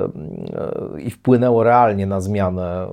[0.98, 2.86] i wpłynęło realnie na zmianę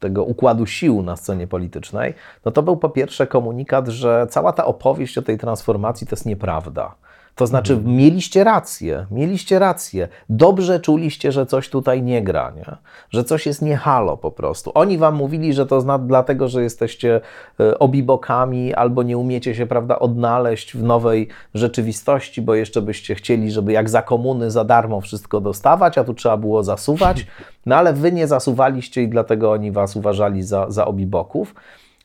[0.00, 2.14] tego układu sił na scenie politycznej,
[2.44, 6.26] no to był po pierwsze komunikat, że cała ta opowieść o tej transformacji to jest
[6.26, 6.94] nieprawda.
[7.34, 10.08] To znaczy, mieliście rację, mieliście rację.
[10.28, 12.64] Dobrze czuliście, że coś tutaj nie gra, nie?
[13.10, 14.72] że coś jest nie halo po prostu.
[14.74, 17.20] Oni wam mówili, że to zna, dlatego, że jesteście
[17.60, 23.50] e, obibokami albo nie umiecie się prawda, odnaleźć w nowej rzeczywistości, bo jeszcze byście chcieli,
[23.50, 27.26] żeby jak za komuny za darmo wszystko dostawać, a tu trzeba było zasuwać.
[27.66, 31.54] No ale wy nie zasuwaliście i dlatego oni was uważali za, za obiboków.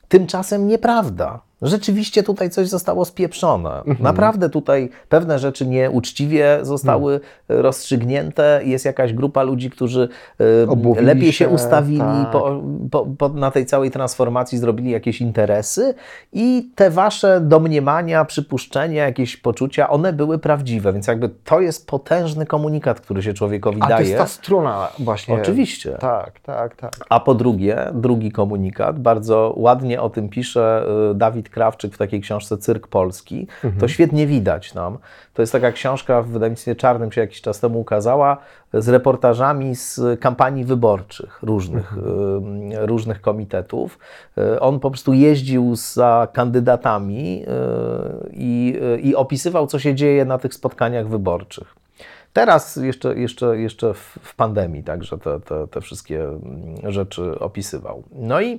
[0.08, 1.40] Tymczasem nieprawda.
[1.62, 3.70] Rzeczywiście tutaj coś zostało spieprzone.
[3.76, 3.96] Mhm.
[4.00, 7.30] Naprawdę tutaj pewne rzeczy nieuczciwie zostały Mhm.
[7.62, 8.60] rozstrzygnięte.
[8.64, 10.08] Jest jakaś grupa ludzi, którzy
[10.68, 12.30] Obłowili lepiej się się, ustawili tak.
[12.30, 15.94] po, po, po, na tej całej transformacji, zrobili jakieś interesy
[16.32, 20.92] i te wasze domniemania, przypuszczenia, jakieś poczucia, one były prawdziwe.
[20.92, 24.06] Więc jakby to jest potężny komunikat, który się człowiekowi A to daje.
[24.06, 25.34] jest ta strona właśnie.
[25.34, 25.90] Oczywiście.
[26.00, 26.92] Tak, tak, tak.
[27.08, 31.14] A po drugie, drugi komunikat, bardzo ładnie o tym pisze y,
[31.50, 33.46] Dawid Krawczyk w takiej książce Cyrk Polski.
[33.80, 34.98] To świetnie widać nam.
[35.34, 38.36] To jest taka książka w wydawnictwie czarnym się jakiś czas temu ukazała
[38.74, 43.98] z reportażami z kampanii wyborczych różnych, y, różnych komitetów.
[44.38, 48.78] Y, On po prostu jeździł za kandydatami y, i,
[49.12, 51.74] y, opisywał, co się dzieje na tych spotkaniach wyborczych.
[52.32, 56.26] Teraz jeszcze, jeszcze, jeszcze w, pandemii także te, te, te wszystkie
[56.84, 58.02] rzeczy opisywał.
[58.12, 58.58] No i e,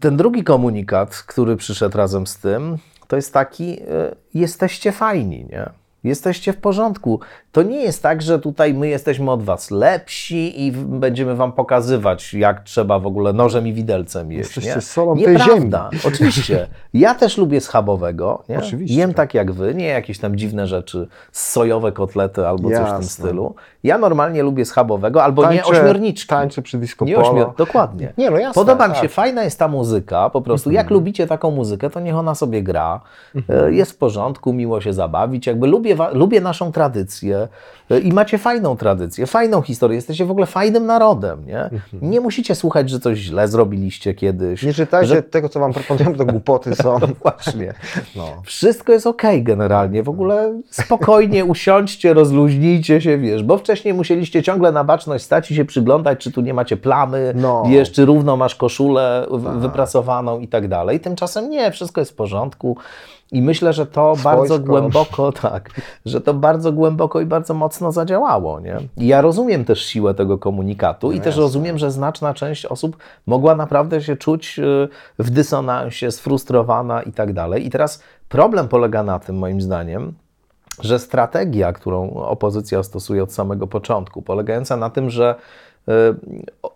[0.00, 2.76] ten drugi komunikat, który przyszedł razem z tym,
[3.08, 5.70] to jest taki: e, jesteście fajni, nie?
[6.04, 7.20] Jesteście w porządku.
[7.52, 12.34] To nie jest tak, że tutaj my jesteśmy od was lepsi i będziemy wam pokazywać,
[12.34, 14.48] jak trzeba w ogóle nożem i widelcem jeść.
[14.48, 14.80] Jesteście nie?
[14.80, 15.90] solą tej Nieprawda.
[16.08, 16.66] Oczywiście.
[16.94, 18.44] Ja też lubię schabowego.
[18.48, 18.58] Nie?
[18.58, 18.98] Oczywiście.
[18.98, 22.86] Jem tak jak wy, nie jakieś tam dziwne rzeczy, sojowe kotlety albo coś w tym
[22.86, 23.24] Jasne.
[23.24, 23.54] stylu.
[23.82, 26.28] Ja normalnie lubię schabowego albo nie ośmiorniczki.
[26.28, 27.28] Tańczę przy disco Nie polo.
[27.30, 27.54] ośmior...
[27.56, 28.12] Dokładnie.
[28.18, 29.02] Nie, no jasne, Podoba mi tak.
[29.02, 30.70] się, fajna jest ta muzyka, po prostu.
[30.70, 33.00] Jak lubicie taką muzykę, to niech ona sobie gra.
[33.34, 33.64] Mhm.
[33.64, 35.46] E, Jest w porządku, miło się zabawić.
[35.46, 37.48] Jakby lubię, lubię naszą tradycję
[37.90, 39.96] e, i macie fajną tradycję, fajną historię.
[39.96, 41.62] Jesteście w ogóle fajnym narodem, nie?
[41.62, 41.80] Mhm.
[42.02, 44.62] Nie musicie słuchać, że coś źle zrobiliście kiedyś.
[44.62, 46.98] Nie czytajcie że tego, co wam proponują, to głupoty są.
[47.22, 47.74] Właśnie.
[48.16, 48.24] No.
[48.44, 50.02] Wszystko jest okej generalnie.
[50.02, 55.54] W ogóle spokojnie usiądźcie, rozluźnijcie się, wiesz, bo wcześniej musieliście ciągle na baczność stać i
[55.54, 57.62] się przyglądać, czy tu nie macie plamy, No.
[57.62, 57.70] Tak.
[57.72, 61.00] wiesz, czy równo masz koszulę w- wyprasowaną i tak dalej.
[61.00, 62.76] Tymczasem nie, wszystko jest w porządku.
[63.32, 64.66] I myślę, że to bardzo Swojsko.
[64.66, 65.70] głęboko, tak,
[66.06, 68.76] że to bardzo głęboko i bardzo mocno zadziałało, nie?
[68.96, 71.42] I ja rozumiem też siłę tego komunikatu i też jasne.
[71.42, 77.32] rozumiem, że znaczna część osób mogła naprawdę się czuć y, w dysonansie, sfrustrowana i tak
[77.32, 77.66] dalej.
[77.66, 80.12] I teraz problem polega na tym, moim zdaniem,
[80.82, 85.34] że strategia, którą opozycja stosuje od samego początku, polegająca na tym, że
[85.88, 85.92] y,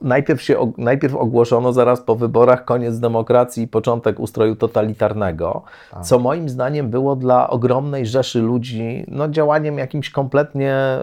[0.01, 5.63] najpierw, się, najpierw ogłoszono zaraz po wyborach koniec demokracji i początek ustroju totalitarnego,
[6.03, 10.99] co moim zdaniem było dla ogromnej rzeszy ludzi no, działaniem jakimś kompletnie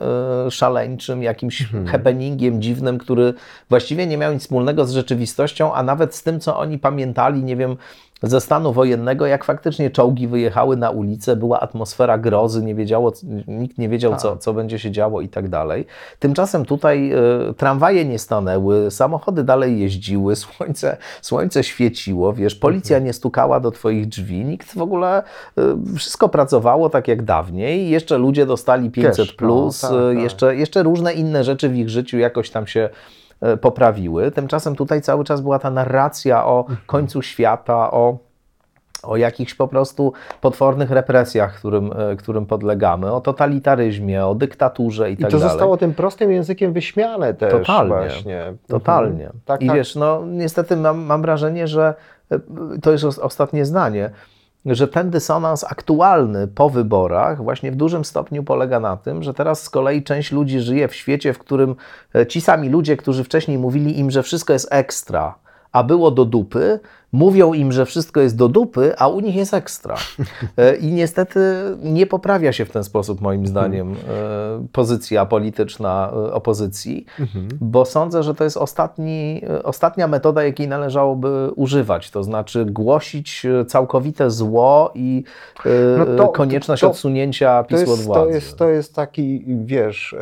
[0.47, 3.33] y, szaleńczym, jakimś happeningiem dziwnym, który
[3.69, 7.55] właściwie nie miał nic wspólnego z rzeczywistością, a nawet z tym, co oni pamiętali, nie
[7.55, 7.77] wiem,
[8.23, 13.13] ze stanu wojennego, jak faktycznie czołgi wyjechały na ulicę, była atmosfera grozy, nie wiedziało,
[13.47, 15.85] nikt nie wiedział, co, co będzie się działo i tak dalej.
[16.19, 17.13] Tymczasem tutaj
[17.49, 23.71] y, tramwaje nie stanęły, samochody dalej jeździły, słońce, słońce świeciło, wiesz, policja nie stukała do
[23.71, 25.23] twoich drzwi, nikt w ogóle,
[25.57, 29.93] y, wszystko pracowało tak jak dawniej, jeszcze ludzie dostali 500+, Cash, no, plus, tak, y,
[29.93, 30.23] tak.
[30.23, 33.20] jeszcze, jeszcze różne inne rzeczy w ich życiu jakoś tam się e,
[33.61, 34.31] poprawiły.
[34.31, 36.77] Tymczasem tutaj cały czas była ta narracja o Mhm.
[36.85, 38.17] końcu świata, o,
[39.03, 45.13] o jakichś po prostu potwornych represjach, którym, e, którym podlegamy, o totalitaryzmie, o dyktaturze i,
[45.13, 45.49] I tak to dalej.
[45.51, 47.87] zostało tym prostym językiem wyśmiane też Totalnie.
[47.93, 48.53] właśnie.
[48.67, 49.23] Totalnie.
[49.25, 49.39] Mhm.
[49.45, 49.75] Tak, I tak.
[49.75, 51.93] wiesz, no niestety mam, mam wrażenie, że
[52.31, 52.39] e,
[52.81, 54.09] to jest os- ostatnie zdanie,
[54.65, 59.63] że ten dysonans aktualny po wyborach właśnie w dużym stopniu polega na tym, że teraz
[59.63, 61.75] z kolei część ludzi żyje w świecie, w którym
[62.15, 65.35] e, ci sami ludzie, którzy wcześniej mówili im, że wszystko jest ekstra,
[65.71, 66.79] a było do dupy,
[67.11, 69.95] mówią im, że wszystko jest do dupy, a u nich jest ekstra.
[70.57, 71.39] E, I niestety
[71.83, 73.95] nie poprawia się w ten sposób, moim zdaniem, e,
[74.71, 77.05] pozycja polityczna e, opozycji,
[77.61, 84.29] bo sądzę, że to jest ostatni, ostatnia metoda, jakiej należałoby używać, to znaczy głosić całkowite
[84.31, 85.23] zło i
[85.97, 88.21] No to- konieczność to- odsunięcia To PiSu od jest, władzy.
[88.29, 90.15] to, jest, to jest taki, wiesz,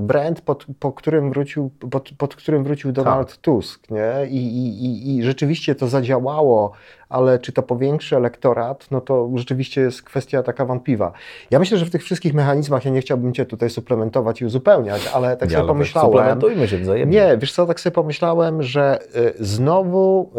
[0.00, 3.36] brand, pod, po którym wrócił, pod, pod którym wrócił Donald Tak.
[3.36, 4.12] Tusk, nie?
[4.30, 6.17] I, i, i, I rzeczywiście to zadziałało,
[7.08, 11.12] ale czy to powiększy elektorat, no to rzeczywiście jest kwestia taka wątpliwa.
[11.50, 15.06] Ja myślę, że w tych wszystkich mechanizmach, ja nie chciałbym Cię tutaj suplementować i uzupełniać,
[15.14, 16.10] ale tak Nie, sobie ale pomyślałem...
[16.10, 17.20] Suplementujmy się wzajemnie.
[17.20, 20.30] Nie, wiesz co, tak sobie pomyślałem, że y, znowu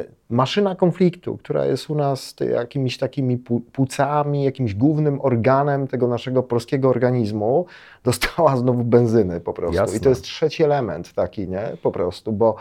[0.00, 3.38] y, maszyna konfliktu, która jest u nas ty- jakimiś takimi
[3.72, 7.66] płucami, jakimś głównym organem tego naszego polskiego organizmu,
[8.04, 9.76] dostała znowu benzyny po prostu.
[9.76, 9.96] Jasne.
[9.96, 11.62] I to jest trzeci element taki, nie?
[11.82, 12.56] Po prostu, bo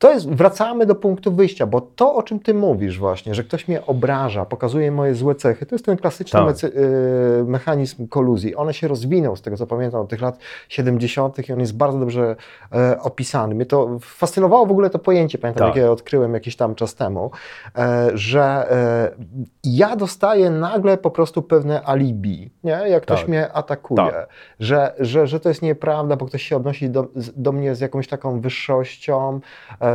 [0.00, 3.68] to jest, wracamy do punktu wyjścia, bo to, o czym ty mówisz właśnie, że ktoś
[3.68, 6.64] mnie obraża, pokazuje moje złe cechy, to jest ten klasyczny Tak.
[6.64, 8.56] y, mechanizm koluzji.
[8.56, 10.38] One się rozwinął, z tego co pamiętam, od tych lat
[10.68, 11.48] 70.
[11.48, 12.36] i on jest bardzo dobrze
[12.72, 13.54] e, opisany.
[13.54, 15.76] Mnie to fascynowało w ogóle to pojęcie, pamiętam, Tak.
[15.76, 17.30] jakie odkryłem jakiś tam czas temu,
[17.78, 19.10] e, że e,
[19.64, 22.70] ja dostaję nagle po prostu pewne alibi, nie?
[22.88, 23.28] jak ktoś Tak.
[23.28, 24.28] mnie atakuje, Tak.
[24.60, 28.08] że, że, że to jest nieprawda, bo ktoś się odnosi do, do mnie z jakąś
[28.08, 29.40] taką wyższością
[29.80, 29.89] e,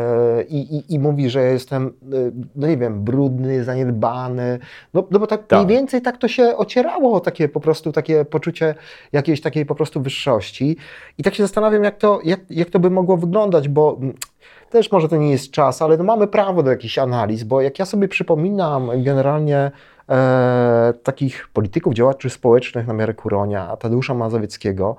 [0.50, 2.16] i, i, i mówi, że jestem, e,
[2.56, 4.60] no nie wiem, brudny, zaniedbany,
[4.93, 5.66] no, no bo tak, Tak.
[5.66, 8.76] mniej więcej tak to się ocierało, takie po prostu takie poczucie
[9.12, 10.78] jakiejś takiej po prostu wyższości
[11.18, 14.14] i tak się zastanawiam, jak to, jak, jak to by mogło wyglądać, bo mm,
[14.70, 17.80] też może to nie jest czas, ale no mamy prawo do jakichś analiz, bo jak
[17.80, 19.72] ja sobie przypominam generalnie
[20.10, 24.96] e, takich polityków, działaczy społecznych na miarę Kuronia, Tadeusza Mazowieckiego,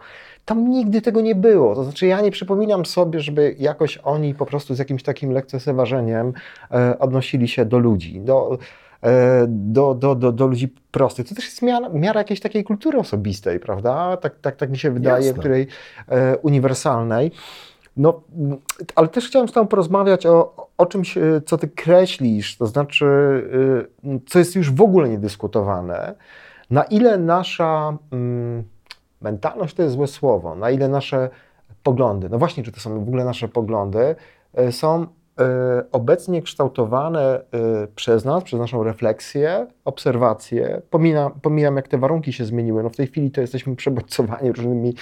[0.47, 1.75] tam nigdy tego nie było.
[1.75, 6.33] To znaczy ja nie przypominam sobie, żeby jakoś oni po prostu z jakimś takim lekceważeniem
[6.71, 8.59] e, odnosili się do ludzi, do,
[9.03, 11.29] e, do, do, do, do ludzi prostych.
[11.29, 14.17] To też jest miara, miara jakiejś takiej kultury osobistej, prawda?
[14.17, 15.41] Tak, tak, tak mi się wydaje, Jasne.
[15.41, 15.67] której
[16.09, 17.31] e, uniwersalnej.
[17.97, 18.23] No,
[18.95, 23.07] ale też chciałem z Tobą porozmawiać o, o czymś, e, co Ty kreślisz, to znaczy,
[24.05, 26.15] e, co jest już w ogóle niedyskutowane.
[26.71, 28.65] Na ile nasza mm,
[29.21, 31.31] mentalność to jest złe słowo, na ile nasze
[31.83, 34.15] poglądy, no właśnie, czy to są w ogóle nasze poglądy,
[34.55, 35.07] e, są
[35.41, 37.43] e, obecnie kształtowane e,
[37.95, 40.83] przez nas, przez naszą refleksję, obserwację.
[40.91, 42.83] Pomina, pomijam, jak te warunki się zmieniły.
[42.83, 44.95] No w tej chwili to jesteśmy przebodźcowani różnymi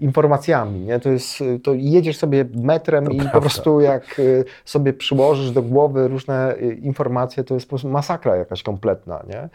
[0.00, 0.80] informacjami.
[0.80, 1.00] Nie?
[1.00, 3.40] To jest, to jedziesz sobie metrem i po prawda.
[3.40, 4.20] prostu jak
[4.64, 9.22] sobie przyłożysz do głowy różne informacje, to jest po prostu masakra jakaś kompletna.
[9.28, 9.48] Nie?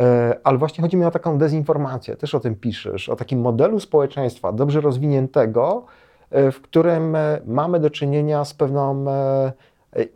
[0.00, 3.80] E, Ale właśnie chodzi mi o taką dezinformację, też o tym piszesz, o takim modelu
[3.80, 5.84] społeczeństwa dobrze rozwiniętego,
[6.30, 9.04] e, w którym e, mamy do czynienia z pewną,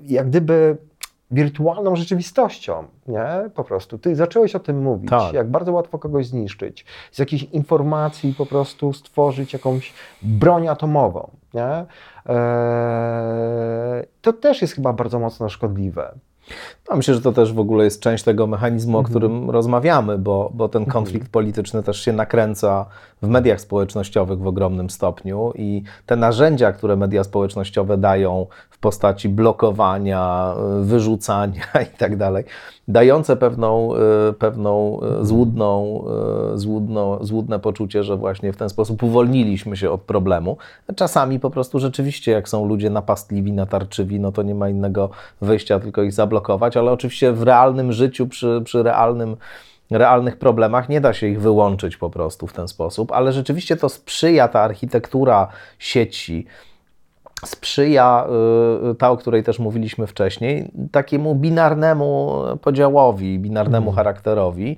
[0.02, 0.76] jak gdyby
[1.30, 3.50] wirtualną rzeczywistością, nie?
[3.54, 3.98] Po prostu.
[3.98, 5.32] Ty zacząłeś o tym mówić, Tak.
[5.32, 11.84] jak bardzo łatwo kogoś zniszczyć, z jakichś informacji po prostu stworzyć jakąś broń atomową, nie?
[12.34, 16.14] E, To też jest chyba bardzo mocno szkodliwe.
[16.90, 19.10] Myślę, że to też w ogóle jest część tego mechanizmu, o Mhm.
[19.10, 22.86] którym rozmawiamy, bo, bo ten konflikt polityczny też się nakręca
[23.22, 29.28] w mediach społecznościowych w ogromnym stopniu i te narzędzia, które media społecznościowe dają w postaci
[29.28, 31.62] blokowania, y, wyrzucania
[31.94, 32.44] i tak dalej,
[32.88, 33.94] dające pewną,
[34.30, 36.04] y, pewną y, złudną,
[36.54, 40.56] y, złudno, złudne poczucie, że właśnie w ten sposób uwolniliśmy się od problemu.
[40.96, 45.10] Czasami po prostu rzeczywiście, jak są ludzie napastliwi, natarczywi, no to nie ma innego
[45.40, 49.36] wyjścia, tylko ich zablokować, ale oczywiście w realnym życiu, przy, przy realnym
[49.90, 53.88] realnych problemach nie da się ich wyłączyć po prostu w ten sposób, ale rzeczywiście to
[53.88, 55.48] sprzyja ta architektura
[55.78, 56.46] sieci,
[57.44, 58.26] sprzyja
[58.90, 64.76] y, ta, o której też mówiliśmy wcześniej, takiemu binarnemu podziałowi, binarnemu charakterowi,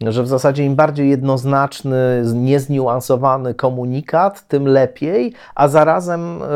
[0.00, 6.46] że w zasadzie im bardziej jednoznaczny, niezniuansowany komunikat, tym lepiej, a zarazem y,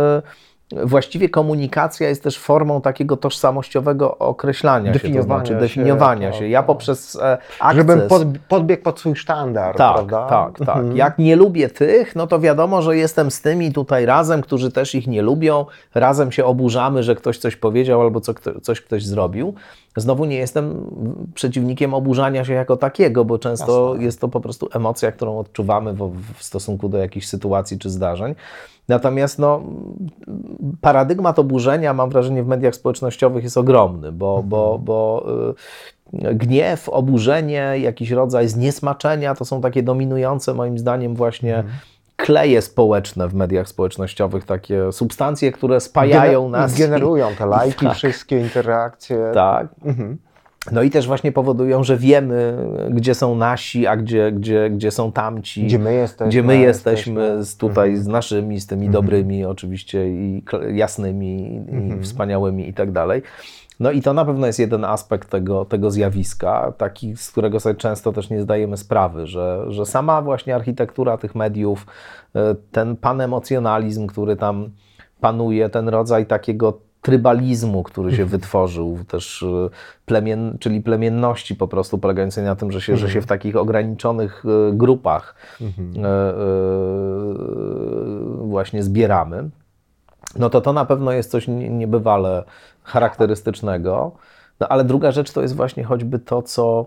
[0.72, 6.38] właściwie komunikacja jest też formą takiego tożsamościowego określania się, to Definiowania znaczy się, definiowania tak,
[6.38, 6.48] się.
[6.48, 7.76] Ja poprzez e, akces...
[7.76, 10.26] Żebym pod, podbiegł pod swój sztandar, Tak, prawda?
[10.26, 10.76] tak, tak.
[10.76, 10.96] Mhm.
[10.96, 14.94] Jak nie lubię tych, no to wiadomo, że jestem z tymi tutaj razem, którzy też
[14.94, 15.66] ich nie lubią.
[15.94, 19.54] Razem się oburzamy, że ktoś coś powiedział albo co, coś ktoś zrobił.
[19.96, 20.90] Znowu nie jestem
[21.34, 24.04] przeciwnikiem oburzania się jako takiego, bo często Jasne.
[24.04, 28.34] jest to po prostu emocja, którą odczuwamy w, w stosunku do jakichś sytuacji czy zdarzeń.
[28.88, 29.62] Natomiast no,
[30.80, 35.26] paradygmat oburzenia, mam wrażenie, w mediach społecznościowych jest ogromny, bo, bo, bo
[36.12, 41.64] y, gniew, oburzenie, jakiś rodzaj zniesmaczenia to są takie dominujące, moim zdaniem, właśnie
[42.22, 46.78] kleje społeczne w mediach społecznościowych, takie substancje, które spajają Gener- nas.
[46.78, 47.94] Generują te lajki, Tak.
[47.96, 49.30] wszystkie interakcje.
[49.34, 49.68] Tak.
[49.84, 50.18] Mhm.
[50.72, 52.56] No i też właśnie powodują, że wiemy,
[52.90, 55.64] gdzie są nasi, a gdzie, gdzie, gdzie są tamci.
[55.66, 56.28] Gdzie my jesteśmy.
[56.28, 58.04] gdzie my jesteśmy z tutaj Mhm.
[58.04, 62.00] z naszymi, z tymi dobrymi oczywiście i jasnymi Mhm.
[62.00, 63.22] i wspaniałymi i tak dalej.
[63.80, 67.74] No i to na pewno jest jeden aspekt tego, tego zjawiska, taki, z którego sobie
[67.74, 71.86] często też nie zdajemy sprawy, że, że sama właśnie architektura tych mediów,
[72.34, 74.70] e, ten panemocjonalizm, który tam
[75.20, 79.46] panuje, ten rodzaj takiego trybalizmu, który się wytworzył, też e,
[80.06, 84.44] plemien, czyli plemienności po prostu polegającej na tym, że się, że się w takich ograniczonych
[84.44, 85.92] e, grupach Mhm.
[88.48, 89.50] właśnie zbieramy,
[90.38, 92.44] no to to na pewno jest coś nie- niebywale
[92.82, 94.12] charakterystycznego.
[94.60, 96.86] No ale druga rzecz to jest właśnie choćby to, co,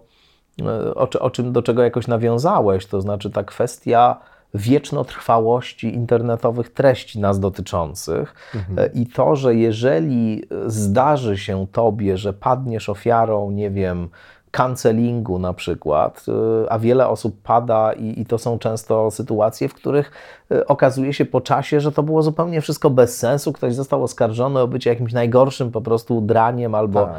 [0.61, 4.19] e, o, o czym, do czego jakoś nawiązałeś, to znaczy ta kwestia
[4.53, 8.93] wiecznotrwałości internetowych treści nas dotyczących mhm.
[8.93, 14.09] i to, że jeżeli zdarzy się tobie, że padniesz ofiarą, nie wiem,
[14.57, 16.25] cancelingu na przykład,
[16.63, 20.11] y, a wiele osób pada i, i, to są często sytuacje, w których
[20.51, 23.53] y, okazuje się po czasie, że to było zupełnie wszystko bez sensu.
[23.53, 27.05] Ktoś został oskarżony o bycie jakimś najgorszym po prostu draniem albo.
[27.05, 27.13] Tak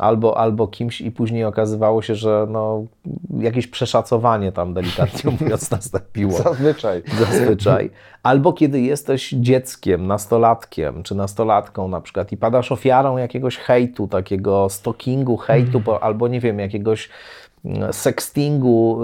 [0.00, 2.84] albo, albo kimś i później okazywało się, że no,
[3.38, 6.32] jakieś przeszacowanie tam delikatnie mówiąc nastąpiło.
[6.32, 7.02] Zazwyczaj.
[7.18, 7.90] Zazwyczaj.
[8.22, 14.68] Albo kiedy jesteś dzieckiem, nastolatkiem czy nastolatką na przykład i padasz ofiarą jakiegoś hejtu, takiego
[14.68, 15.98] stalkingu, hejtu, mm.
[16.00, 17.08] albo nie wiem, jakiegoś
[17.64, 19.00] mm, sextingu,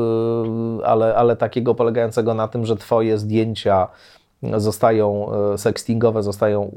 [0.80, 3.88] y, ale, ale takiego polegającego na tym, że twoje zdjęcia
[4.42, 6.70] zostają, e, sextingowe zostają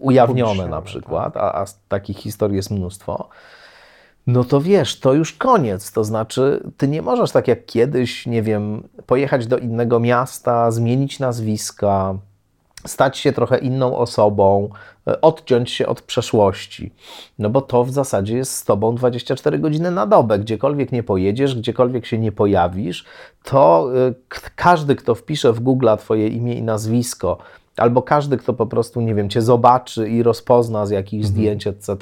[0.00, 1.42] ujawnione na przykład, tak.
[1.42, 3.28] a, a takich historii jest mnóstwo,
[4.26, 5.92] no to wiesz, to już koniec.
[5.92, 11.18] To znaczy, ty nie możesz tak jak kiedyś, nie wiem, pojechać do innego miasta, zmienić
[11.18, 12.14] nazwiska,
[12.86, 14.68] stać się trochę inną osobą,
[15.06, 16.92] e, odciąć się od przeszłości.
[17.38, 20.38] No bo to w zasadzie jest z tobą 24 godziny na dobę.
[20.38, 23.04] Gdziekolwiek nie pojedziesz, gdziekolwiek się nie pojawisz,
[23.44, 24.14] to e,
[24.56, 27.38] każdy, kto wpisze w Google twoje imię i nazwisko,
[27.76, 31.34] albo każdy, kto po prostu, nie wiem, cię zobaczy i rozpozna z jakichś mhm.
[31.34, 31.96] zdjęć, etc.,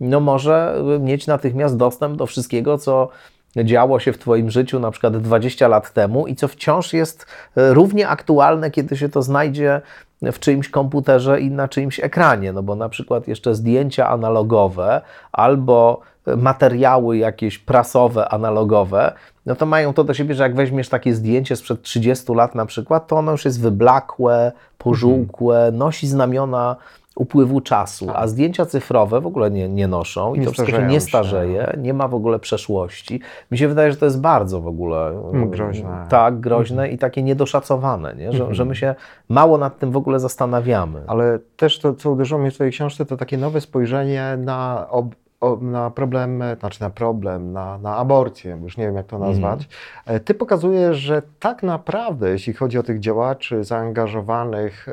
[0.00, 3.08] no może mieć natychmiast dostęp do wszystkiego, co
[3.56, 7.26] działo się w Twoim życiu na przykład 20 lat temu i co wciąż jest
[7.56, 9.80] e, równie aktualne, kiedy się to znajdzie
[10.22, 12.52] w czyimś komputerze i na czyimś ekranie.
[12.52, 15.00] No bo na przykład jeszcze zdjęcia analogowe
[15.32, 16.00] albo
[16.36, 19.12] materiały jakieś prasowe, analogowe,
[19.46, 22.66] no to mają to do siebie, że jak weźmiesz takie zdjęcie sprzed 30 lat na
[22.66, 26.76] przykład, to ono już jest wyblakłe, pożółkłe, nosi znamiona
[27.18, 30.86] upływu czasu, a zdjęcia cyfrowe w ogóle nie, nie noszą i nie to wszystko się
[30.86, 33.20] nie starzeje, nie ma w ogóle przeszłości.
[33.50, 36.06] Mi się wydaje, że to jest bardzo w ogóle mm, groźne.
[36.08, 36.94] Tak, groźne mhm.
[36.94, 38.32] i takie niedoszacowane, nie?
[38.32, 38.54] Że, mhm.
[38.54, 38.94] że my się
[39.28, 41.02] mało nad tym w ogóle zastanawiamy.
[41.06, 45.14] Ale też to, co uderzyło mnie w Twojej książce, to takie nowe spojrzenie na ob
[45.60, 49.32] na problem, znaczy na problem, na, na aborcję, już nie wiem jak to mhm.
[49.32, 49.68] nazwać.
[50.06, 50.20] Mm.
[50.20, 54.92] Ty pokazujesz, że tak naprawdę, jeśli chodzi o tych działaczy zaangażowanych e,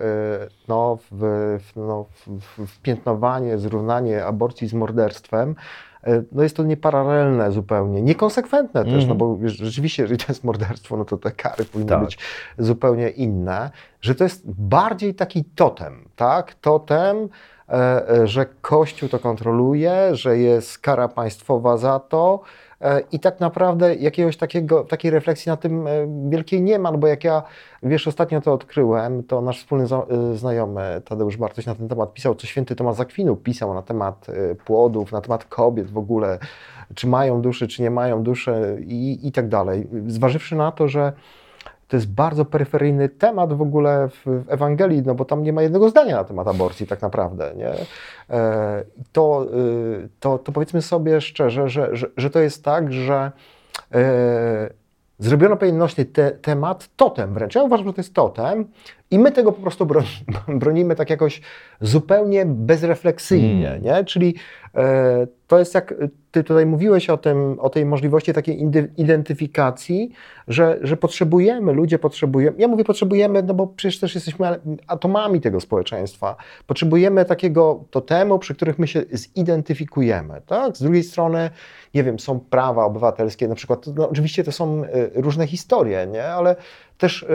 [0.68, 1.18] no, w,
[1.60, 5.56] w, no, w, w piętnowanie, zrównanie aborcji z morderstwem,
[6.04, 8.94] e, no jest to nieparalelne zupełnie, niekonsekwentne mm.
[8.94, 12.06] też, no bo rzeczywiście, jeżeli to jest morderstwo, no to te kary powinny tak.
[12.06, 12.18] być
[12.58, 13.72] zupełnie inne,
[14.02, 16.54] że to jest bardziej taki totem, tak?
[16.54, 17.30] Totem,
[18.24, 22.40] że Kościół to kontroluje, że jest kara państwowa za to.
[22.82, 25.86] E, I tak naprawdę jakiegoś takiego, takiej refleksji na tym
[26.30, 27.44] wielkiej nie ma, no bo jak ja,
[27.84, 29.86] wiesz, ostatnio to odkryłem, to nasz wspólny
[30.34, 34.28] znajomy Tadeusz Bartoś na ten temat pisał, co święty Tomasz Zakwinu pisał na temat
[34.66, 36.40] płodów, na temat kobiet w ogóle,
[36.96, 39.88] czy mają duszę, czy nie mają duszy i, i tak dalej.
[40.08, 41.14] Zważywszy na to, że
[41.88, 45.62] to jest bardzo peryferyjny temat w ogóle w, w, Ewangelii, no bo tam nie ma
[45.62, 47.54] jednego zdania na temat aborcji tak naprawdę.
[47.56, 47.74] Nie?
[48.30, 53.32] E, to, y, to, to powiedzmy sobie szczerze, że, że, że to jest tak, że
[53.92, 54.70] e,
[55.20, 57.56] zrobiono pewien nośny te, temat, totem wręcz.
[57.56, 58.66] Ja uważam, że to jest totem
[59.12, 59.88] i my tego po prostu
[60.48, 61.42] bronimy, tak jakoś
[61.82, 63.84] zupełnie bezrefleksyjnie, mm.
[63.84, 64.06] nie?
[64.06, 64.36] Czyli
[64.76, 65.94] e, to jest jak
[66.32, 70.12] ty tutaj mówiłeś o, tym, o tej możliwości takiej identyfikacji,
[70.48, 75.60] że, że potrzebujemy, ludzie potrzebują, ja mówię potrzebujemy, no bo przecież też jesteśmy atomami tego
[75.60, 76.36] społeczeństwa,
[76.68, 80.78] potrzebujemy takiego totemu, przy których my się zidentyfikujemy, tak?
[80.78, 81.50] Z drugiej strony,
[81.94, 86.26] nie wiem, są prawa obywatelskie, na przykład, no oczywiście to są e, różne historie, nie?
[86.26, 86.56] Ale
[86.98, 87.26] też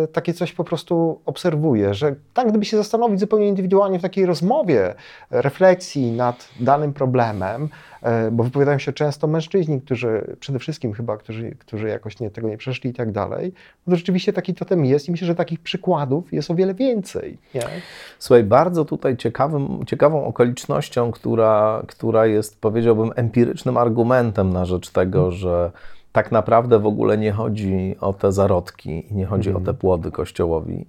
[0.00, 4.26] yy, takie coś po prostu obserwuję, że tak gdyby się zastanowić zupełnie indywidualnie w takiej
[4.26, 4.94] rozmowie,
[5.30, 7.68] refleksji nad danym problemem,
[8.02, 12.48] yy, bo wypowiadają się często mężczyźni, którzy przede wszystkim chyba, którzy, którzy jakoś nie, tego
[12.48, 13.52] nie przeszli i tak dalej,
[13.86, 17.38] no to rzeczywiście taki totem jest i myślę, że takich przykładów jest o wiele więcej.
[17.54, 17.62] Nie?
[18.18, 25.30] Słuchaj, bardzo tutaj ciekawym, ciekawą okolicznością, która, która jest powiedziałbym empirycznym argumentem na rzecz tego,
[25.30, 25.70] że
[26.14, 29.76] tak naprawdę w ogóle nie chodzi o te zarodki i nie chodzi o te mhm.
[29.76, 30.86] płody kościołowi.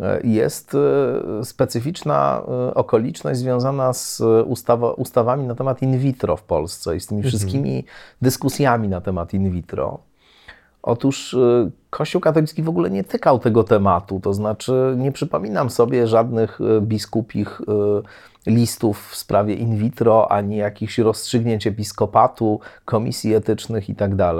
[0.00, 6.42] E, jest e, specyficzna e, okoliczność związana z ustawa, ustawami na temat in vitro w
[6.42, 7.30] Polsce i z tymi mhm.
[7.30, 7.84] wszystkimi
[8.22, 9.98] dyskusjami na temat in vitro.
[10.82, 11.36] Otóż
[11.90, 17.60] Kościół katolicki w ogóle nie tykał tego tematu, to znaczy nie przypominam sobie żadnych biskupich
[18.46, 24.16] listów w sprawie in vitro, ani jakichś rozstrzygnięć episkopatu, komisji etycznych itd.
[24.16, 24.38] Tak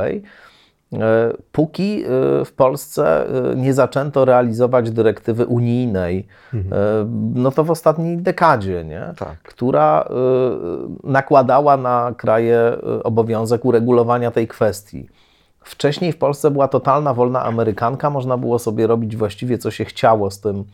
[1.01, 6.61] e, póki e, w Polsce e, nie zaczęto realizować dyrektywy unijnej, e,
[7.35, 9.13] no to w ostatniej dekadzie, nie?
[9.19, 9.43] Tak.
[9.43, 10.09] która
[11.05, 15.09] nakładała na kraje obowiązek uregulowania tej kwestii.
[15.61, 20.31] Wcześniej w Polsce była totalna wolna amerykanka, można było sobie robić właściwie co się chciało
[20.31, 20.65] z tym,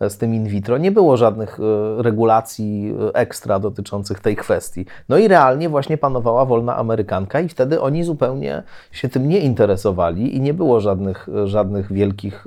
[0.00, 0.78] z tym in vitro.
[0.78, 4.86] Nie było żadnych e, regulacji e, ekstra dotyczących tej kwestii.
[5.08, 10.36] No i realnie właśnie panowała wolna amerykanka i wtedy oni zupełnie się tym nie interesowali
[10.36, 12.44] i nie było żadnych, e, żadnych wielkich,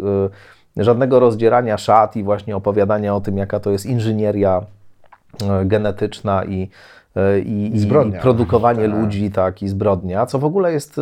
[0.78, 4.62] żadnego rozdzierania szat i właśnie opowiadania o tym, jaka to jest inżynieria
[5.66, 6.70] genetyczna i,
[7.46, 7.88] i, i, i
[8.22, 9.00] produkowanie Tak.
[9.00, 11.00] ludzi, tak, i zbrodnia, co w ogóle jest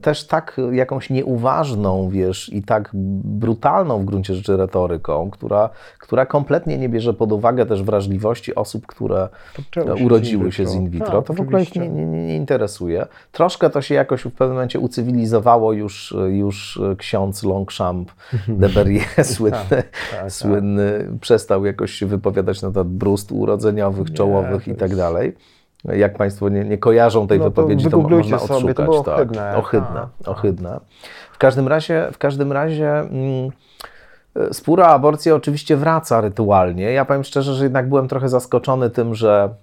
[0.00, 2.90] też tak jakąś nieuważną, wiesz, i tak
[3.24, 8.86] brutalną w gruncie rzeczy retoryką, która, która kompletnie nie bierze pod uwagę też wrażliwości osób,
[8.86, 11.06] które Poczęło się urodziły z się z in vitro.
[11.06, 13.06] Tak, to w ogóle ich nie, nie, nie interesuje.
[13.32, 18.10] Troszkę to się jakoś w pewnym momencie ucywilizowało już, już ksiądz Longchamp
[18.48, 20.32] de Berrier, słynny, tak.
[20.32, 25.32] słynny, przestał jakoś się wypowiadać na temat brust urodzeniowych, czołowych to i tak dalej.
[25.84, 28.86] Jak Państwo nie, nie kojarzą tej No to wypowiedzi, to, wygooglujcie można sobie, to odszukać.
[28.86, 29.14] było tak.
[29.14, 29.56] ohydne.
[29.56, 30.28] Ohydne, tak.
[30.28, 30.80] ohydne.
[31.32, 33.50] W każdym razie, w każdym razie mm,
[34.52, 36.92] spór o aborcję oczywiście wraca rytualnie.
[36.92, 39.54] Ja powiem szczerze, że jednak byłem trochę zaskoczony tym, że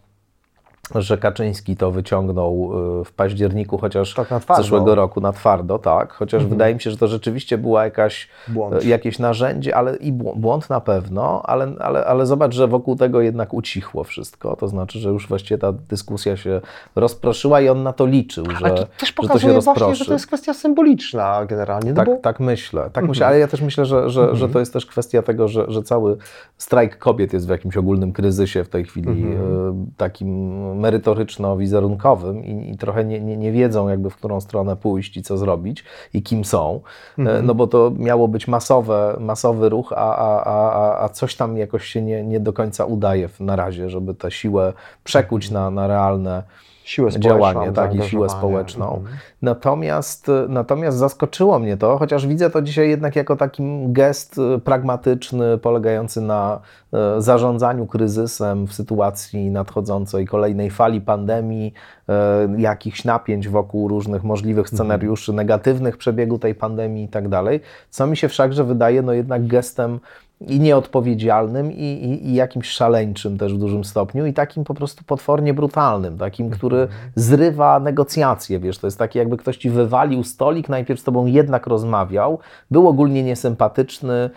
[0.96, 2.72] że Kaczyński to wyciągnął
[3.02, 6.14] y, w październiku, chociaż Tak zeszłego roku na twardo, tak.
[6.14, 8.84] Chociaż wydaje mi się, że to rzeczywiście była jakaś Błąd.
[8.84, 12.96] e, jakieś narzędzie, ale i bł- błąd na pewno, ale, ale, ale zobacz, że wokół
[12.96, 14.56] tego jednak ucichło wszystko.
[14.56, 16.62] To znaczy, że już właściwie ta dyskusja się
[16.96, 19.72] rozproszyła i on na to liczył, że, Ale to też że to się pokazuje właśnie,
[19.74, 19.96] rozproszy.
[19.96, 21.90] że to jest kwestia symboliczna generalnie.
[21.90, 22.22] No Tak, bo Mhm.
[22.24, 25.22] tak myślę, tak myślę, ale ja też myślę, że, że, że to jest też kwestia
[25.22, 26.18] tego, że, że cały
[26.58, 29.38] strajk kobiet jest w jakimś ogólnym kryzysie w tej chwili, Mhm.
[29.70, 35.18] e, takim merytoryczno-wizerunkowym i, i trochę nie, nie, nie wiedzą jakby w którą stronę pójść
[35.18, 36.82] i co zrobić i kim są,
[37.18, 37.46] E, Mhm.
[37.46, 41.86] no bo to miało być masowe, masowy ruch, a, a, a, a- coś tam jakoś
[41.86, 46.44] się nie, nie do końca udaje na razie, żeby tę siłę przekuć na, na realne
[46.88, 48.40] siłę działanie, tak, i siłę zaangażowanie.
[48.40, 48.98] społeczną.
[48.98, 49.18] Mhm.
[49.42, 55.58] Natomiast, natomiast zaskoczyło mnie to, chociaż widzę to dzisiaj jednak jako taki gest y, pragmatyczny,
[55.58, 56.60] polegający na
[56.94, 61.74] e, zarządzaniu kryzysem w sytuacji nadchodzącej kolejnej fali pandemii,
[62.10, 68.08] e, jakichś napięć wokół różnych możliwych scenariuszy negatywnych przebiegu tej pandemii i tak dalej, co
[68.08, 70.00] mi się wszakże wydaje no jednak gestem
[70.42, 75.04] i nieodpowiedzialnym, i, i, i jakimś szaleńczym też w dużym stopniu, i takim po prostu
[75.04, 80.70] potwornie brutalnym, takim, który zrywa negocjacje, wiesz, to jest takie jakby ktoś ci wywalił stolik,
[80.70, 82.40] najpierw z tobą jednak rozmawiał,
[82.72, 84.30] był ogólnie niesympatyczny,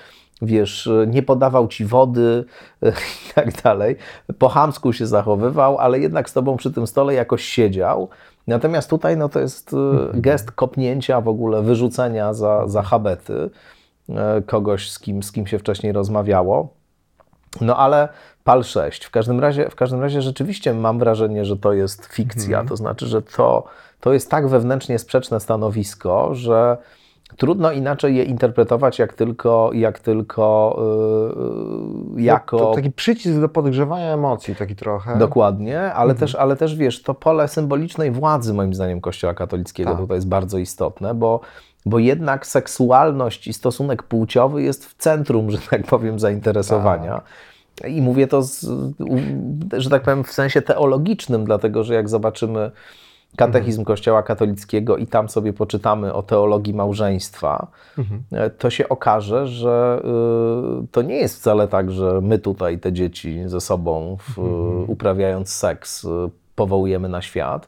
[0.42, 2.44] wiesz, nie podawał ci wody
[3.30, 3.96] i tak dalej,
[4.38, 8.09] po chamsku się zachowywał, ale jednak z tobą przy tym stole jakoś siedział.
[8.46, 9.76] Natomiast tutaj no, to jest e,
[10.20, 13.51] gest kopnięcia w ogóle, wyrzucenia za, za habety
[14.46, 16.74] kogoś, z kim, z kim się wcześniej rozmawiało.
[17.61, 18.08] No ale
[18.44, 19.04] PAL 6.
[19.04, 22.64] W każdym razie, w każdym razie rzeczywiście mam wrażenie, że to jest fikcja.
[22.64, 23.64] To znaczy, że to,
[24.00, 26.76] to jest tak wewnętrznie sprzeczne stanowisko, że
[27.37, 30.76] trudno inaczej je interpretować, jak tylko, jak tylko
[32.16, 32.57] yy, jako.
[32.57, 35.18] No, To taki przycisk do podgrzewania emocji, taki trochę.
[35.18, 36.18] Dokładnie, ale, Mhm.
[36.18, 40.01] też, ale też wiesz, to pole symbolicznej władzy, moim zdaniem, Kościoła katolickiego Tak.
[40.01, 41.41] tutaj jest bardzo istotne, bo,
[41.87, 47.20] bo jednak seksualność i stosunek płciowy jest w centrum, że tak powiem, zainteresowania.
[47.89, 48.66] I mówię to, z,
[49.72, 52.70] że tak powiem, w sensie teologicznym, dlatego że jak zobaczymy
[53.37, 57.66] katechizm Kościoła katolickiego i tam sobie poczytamy o teologii małżeństwa,
[57.99, 58.22] Mhm.
[58.33, 60.03] e, to się okaże, że
[60.85, 64.39] y, to nie jest wcale tak, że my tutaj te dzieci ze sobą, w,
[64.87, 66.07] uprawiając seks,
[66.55, 67.66] powołujemy na świat,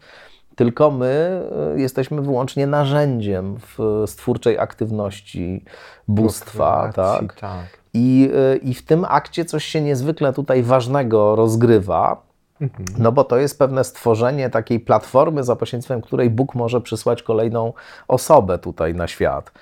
[0.56, 1.42] tylko my
[1.76, 5.64] jesteśmy wyłącznie narzędziem w stwórczej aktywności
[6.08, 6.92] bóstwa.
[6.94, 7.34] Tak?
[7.40, 7.66] tak.
[7.94, 8.30] I,
[8.62, 12.22] I w tym akcie coś się niezwykle tutaj ważnego rozgrywa.
[12.62, 12.86] Mhm.
[12.98, 17.72] No bo to jest pewne stworzenie takiej platformy, za pośrednictwem której Bóg może przysłać kolejną
[18.08, 19.52] osobę tutaj na świat.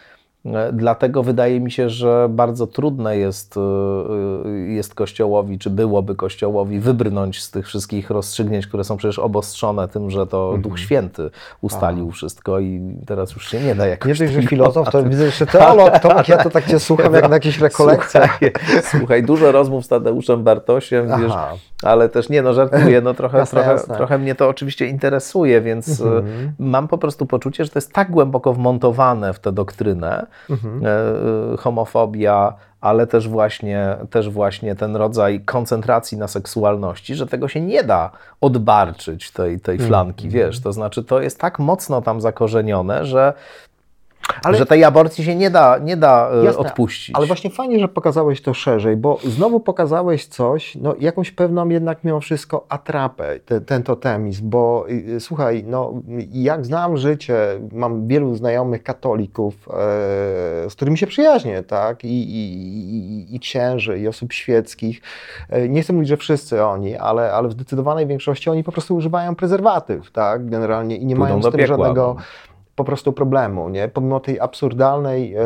[0.73, 6.81] Dlatego wydaje mi się, że bardzo trudne jest, e, e, jest Kościołowi, czy byłoby Kościołowi
[6.81, 10.63] wybrnąć z tych wszystkich rozstrzygnięć, które są przecież obostrzone tym, że to Mhm.
[10.63, 11.31] Duch Święty
[11.61, 14.09] ustalił wszystko i teraz już się nie da jakoś...
[14.21, 17.29] Nie dość, że filozof, to widzę jeszcze teolog, Tomek, ja to tak cię słucham jak
[17.29, 18.39] na jakichś rekolekcjach.
[18.39, 18.53] Słuchaj,
[18.99, 21.53] słuchaj, dużo rozmów z Tadeuszem Bartosiem, wiesz, Aha.
[21.83, 23.97] ale też nie, no żartuję, no trochę, Jasne, trochę, jasne.
[23.97, 26.27] trochę mnie to oczywiście interesuje, więc Mhm.
[26.27, 30.83] e, mam po prostu poczucie, że to jest tak głęboko wmontowane w tę doktrynę, Mhm.
[30.87, 37.49] e, e, homofobia, ale też właśnie, też właśnie ten rodzaj koncentracji na seksualności, że tego
[37.49, 38.11] się nie da
[38.41, 39.89] odbarczyć, tej, tej Mhm.
[39.89, 43.33] flanki, wiesz, to znaczy to jest tak mocno tam zakorzenione, że
[44.45, 47.17] Ale- że tej aborcji się nie da, nie da e, Jasne, odpuścić.
[47.17, 52.05] Ale właśnie fajnie, że pokazałeś to szerzej, bo znowu pokazałeś coś, no jakąś pewną jednak
[52.05, 55.93] mimo wszystko atrapę, te, ten totemizm, bo y, y, słuchaj, no
[56.33, 57.37] jak znam życie,
[57.73, 59.73] mam wielu znajomych katolików, e,
[60.71, 62.55] z którymi się przyjaźnię, tak, i, i,
[62.97, 65.01] i, i księży, i osób świeckich,
[65.49, 68.97] e, nie chcę mówić, że wszyscy oni, ale, ale w zdecydowanej większości oni po prostu
[68.97, 72.23] używają prezerwatyw, tak, generalnie i nie Pójdą mają z tym piekła, żadnego no.
[72.81, 73.89] Po prostu problemu, nie?
[73.89, 75.41] Pomimo tej absurdalnej e,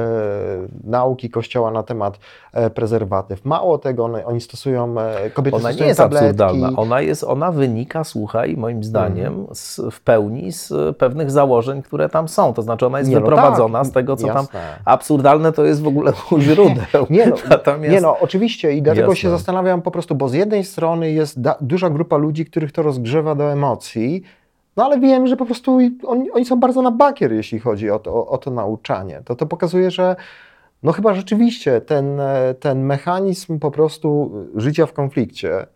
[0.85, 2.18] nauki Kościoła na temat
[2.53, 3.45] e, prezerwatyw.
[3.45, 6.26] Mało tego, one, oni stosują, e, kobiety Ona nie stosują jest tabletki.
[6.26, 6.70] absurdalna.
[6.76, 9.55] Ona, jest, ona wynika, słuchaj, moim zdaniem, Mhm.
[9.55, 12.55] z, w pełni z pewnych założeń, które tam są.
[12.55, 14.37] To znaczy, ona jest Nie, no wyprowadzona tak, z tego, co tam.
[14.37, 14.61] jasne.
[14.85, 17.07] Absurdalne to jest w ogóle u źródeł.
[17.11, 19.16] Nie no, Natomiast nie no, oczywiście i dlatego Jasne.
[19.16, 22.82] się zastanawiam po prostu, bo z jednej strony jest da, duża grupa ludzi, których to
[22.82, 24.22] rozgrzewa do emocji,
[24.77, 27.99] no ale wiem, że po prostu oni, oni są bardzo na bakier, jeśli chodzi o
[27.99, 29.22] to, o, to nauczanie.
[29.25, 30.16] To, to pokazuje, że
[30.83, 32.20] no chyba rzeczywiście ten,
[32.61, 35.66] ten mechanizm po prostu życia w konflikcie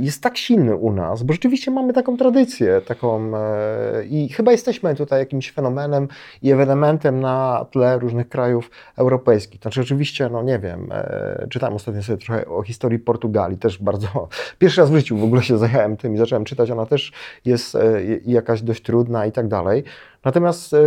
[0.00, 4.94] jest tak silny u nas, bo rzeczywiście mamy taką tradycję, taką e, i chyba jesteśmy
[4.94, 6.08] tutaj jakimś fenomenem
[6.42, 9.60] i ewenementem na tle różnych krajów europejskich.
[9.60, 14.28] Znaczy oczywiście, no nie wiem, e, czytałem ostatnio sobie trochę o historii Portugalii, też bardzo,
[14.58, 17.12] pierwszy raz w życiu w ogóle się zajęłem tym i zacząłem czytać, ona też
[17.44, 19.84] jest e, jakaś dość trudna i tak dalej.
[20.24, 20.78] Natomiast e,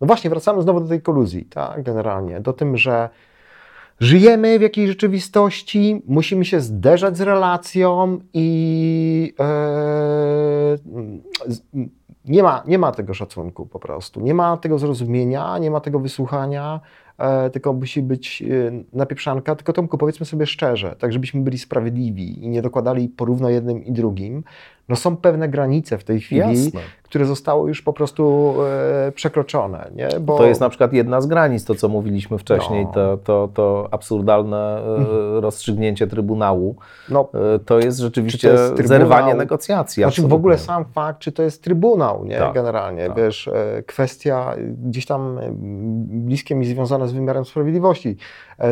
[0.00, 3.08] no właśnie, wracamy znowu do tej koluzji, tak, generalnie, do tym, że
[4.02, 10.78] żyjemy w jakiejś rzeczywistości, musimy się zderzać z relacją i e,
[12.24, 16.00] nie, ma, nie ma tego szacunku po prostu, nie ma tego zrozumienia, nie ma tego
[16.00, 16.80] wysłuchania,
[17.18, 18.46] e, tylko musi być e,
[18.92, 19.56] napieprzanka.
[19.56, 23.92] Tylko Tomku, powiedzmy sobie szczerze, tak żebyśmy byli sprawiedliwi i nie dokładali porówno jednym i
[23.92, 24.44] drugim,
[24.88, 26.80] no są pewne granice w tej chwili, Jasne.
[27.02, 28.54] które zostały już po prostu
[29.08, 30.08] e, przekroczone, nie?
[30.20, 30.38] Bo...
[30.38, 32.92] To jest na przykład jedna z granic, to co mówiliśmy wcześniej, No.
[32.92, 34.82] to, to, to absurdalne
[35.36, 36.76] e, rozstrzygnięcie Trybunału.
[37.08, 40.02] no, E, To jest rzeczywiście Czy to jest zerwanie negocjacji.
[40.02, 42.38] Znaczy w ogóle sam fakt, czy to jest Trybunał, nie?
[42.38, 43.16] Tak, Generalnie, tak.
[43.16, 44.54] wiesz, e, kwestia
[44.84, 45.38] gdzieś tam
[46.06, 48.16] bliskie mi związane z wymiarem sprawiedliwości,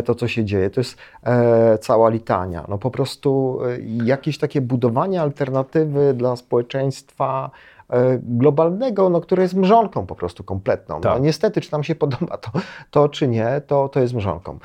[0.05, 2.65] to co się dzieje, to jest e, cała litania.
[2.69, 7.51] No po prostu e, jakieś takie budowanie alternatywy dla społeczeństwa
[7.91, 10.95] e, globalnego, no, które jest mrzonką po prostu kompletną.
[10.95, 11.23] No, Tak.
[11.23, 12.51] niestety, czy nam się podoba to,
[12.91, 14.59] to czy nie, to, to jest mrzonką.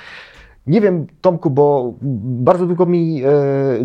[0.68, 3.30] Nie wiem, Tomku, bo bardzo długo mi, e,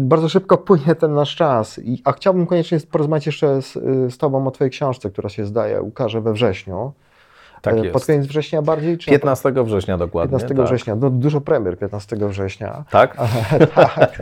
[0.00, 3.72] bardzo szybko płynie ten nasz czas, i, a chciałbym koniecznie porozmawiać jeszcze z,
[4.14, 6.92] z Tobą o Twojej książce, która się zdaje, ukaże we wrześniu.
[7.62, 7.92] Tak E, jest.
[7.92, 8.98] Pod koniec września bardziej?
[8.98, 10.38] Czy 15 września dokładnie.
[10.38, 10.66] 15 tak.
[10.66, 12.84] września, no, dużo premier 15 września.
[12.90, 13.16] Tak?
[13.74, 14.18] tak.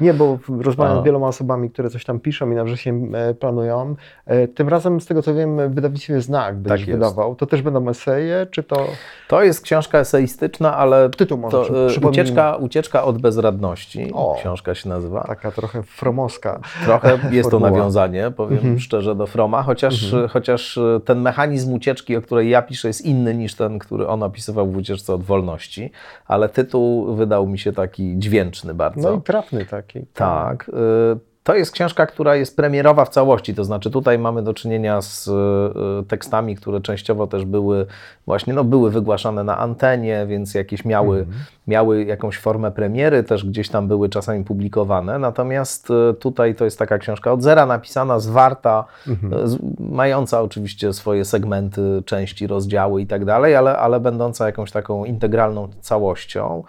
[0.00, 3.94] Nie, bo rozmawiam z wieloma osobami, które coś tam piszą i na wrzesień planują.
[4.26, 7.34] E, Tym razem, z tego co wiem, wydawnictwie Znak będziesz Tak wydawał.
[7.34, 8.86] To też będą eseje, czy to
[9.28, 14.10] To jest książka eseistyczna, ale tytuł może to, e, ucieczka, ucieczka od bezradności.
[14.14, 14.36] O.
[14.40, 15.24] Książka się nazywa.
[15.24, 16.60] Taka trochę fromowska.
[16.84, 18.78] Trochę jest to nawiązanie, powiem Mhm.
[18.78, 23.34] szczerze, do Froma, chociaż, chociaż e, ten mechanizm ucieczki, o której ja piszę, jest inny
[23.34, 25.90] niż ten, który on opisywał w ucieczce od wolności,
[26.26, 29.10] ale tytuł wydał mi się taki dźwięczny bardzo.
[29.10, 30.06] No i trafny taki.
[30.14, 30.68] Tak.
[30.68, 35.02] y, To jest książka, która jest premierowa w całości, to znaczy tutaj mamy do czynienia
[35.02, 37.86] z y, tekstami, które częściowo też były
[38.26, 41.26] właśnie, no były wygłaszane na antenie, więc jakieś miały,
[41.66, 46.78] miały jakąś formę premiery, też gdzieś tam były czasami publikowane, natomiast y, tutaj to jest
[46.78, 53.06] taka książka od zera napisana, zwarta, y, z, mająca oczywiście swoje segmenty, części, rozdziały i
[53.06, 56.64] tak dalej, ale, ale będąca jakąś taką integralną całością.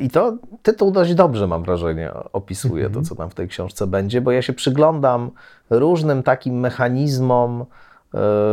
[0.00, 4.20] I to tytuł dość dobrze, mam wrażenie, opisuje to, co tam w tej książce będzie,
[4.20, 5.30] bo ja się przyglądam
[5.70, 7.64] różnym takim mechanizmom e,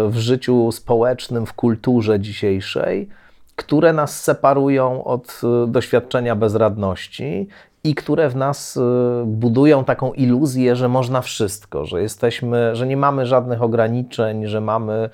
[0.10, 3.10] w życiu społecznym, w kulturze dzisiejszej,
[3.56, 7.48] które nas separują od e, doświadczenia bezradności
[7.84, 8.82] i które w nas e,
[9.26, 15.10] budują taką iluzję, że można wszystko, że jesteśmy, że nie mamy żadnych ograniczeń, że mamy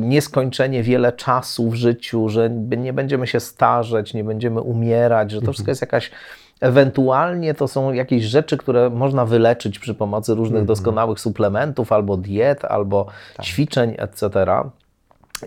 [0.00, 5.52] nieskończenie wiele czasu w życiu, że nie będziemy się starzeć, nie będziemy umierać, że to
[5.52, 6.10] wszystko jest jakaś
[6.60, 12.64] Ewentualnie to są jakieś rzeczy, które można wyleczyć przy pomocy różnych doskonałych suplementów, albo diet,
[12.64, 13.06] albo
[13.42, 14.30] ćwiczeń, etc.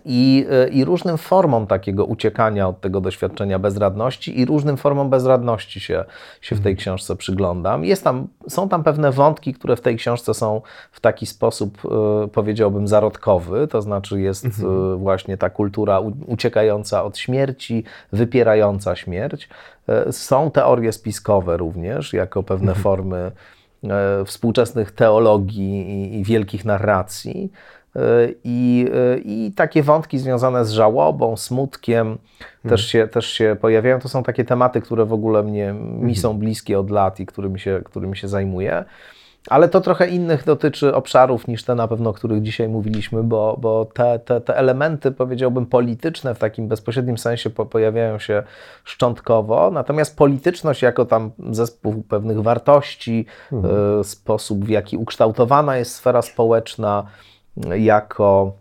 [0.06, 5.80] I, y, I różnym formom takiego uciekania od tego doświadczenia bezradności i różnym formom bezradności
[5.80, 6.06] się,
[6.42, 7.86] się w tej książce przyglądam.
[7.86, 11.78] Jest tam, są tam pewne wątki, które w tej książce są w taki sposób,
[12.26, 19.50] y, powiedziałbym, zarodkowy, to znaczy jest y, właśnie ta kultura uciekająca od śmierci, wypierająca śmierć.
[20.12, 23.32] Są teorie spiskowe również, jako pewne formy
[23.84, 27.52] e, współczesnych teologii i, i wielkich narracji.
[27.96, 28.88] Y, I,
[29.18, 32.18] y, I takie wątki związane z żałobą, smutkiem
[32.70, 34.00] też, się, też się pojawiają.
[34.00, 37.60] To są takie tematy, które w ogóle mnie, mi są bliskie od lat i którymi
[37.60, 38.86] się, którymi się zajmuję.
[39.50, 43.58] Ale to trochę innych dotyczy obszarów niż te na pewno, o których dzisiaj mówiliśmy, bo,
[43.62, 48.44] bo te, te, te elementy, powiedziałbym, polityczne w takim bezpośrednim sensie po, pojawiają się
[48.84, 53.26] szczątkowo, natomiast polityczność jako tam zespół pewnych wartości,
[54.00, 57.04] y, sposób w jaki ukształtowana jest sfera społeczna,
[57.78, 58.54] jako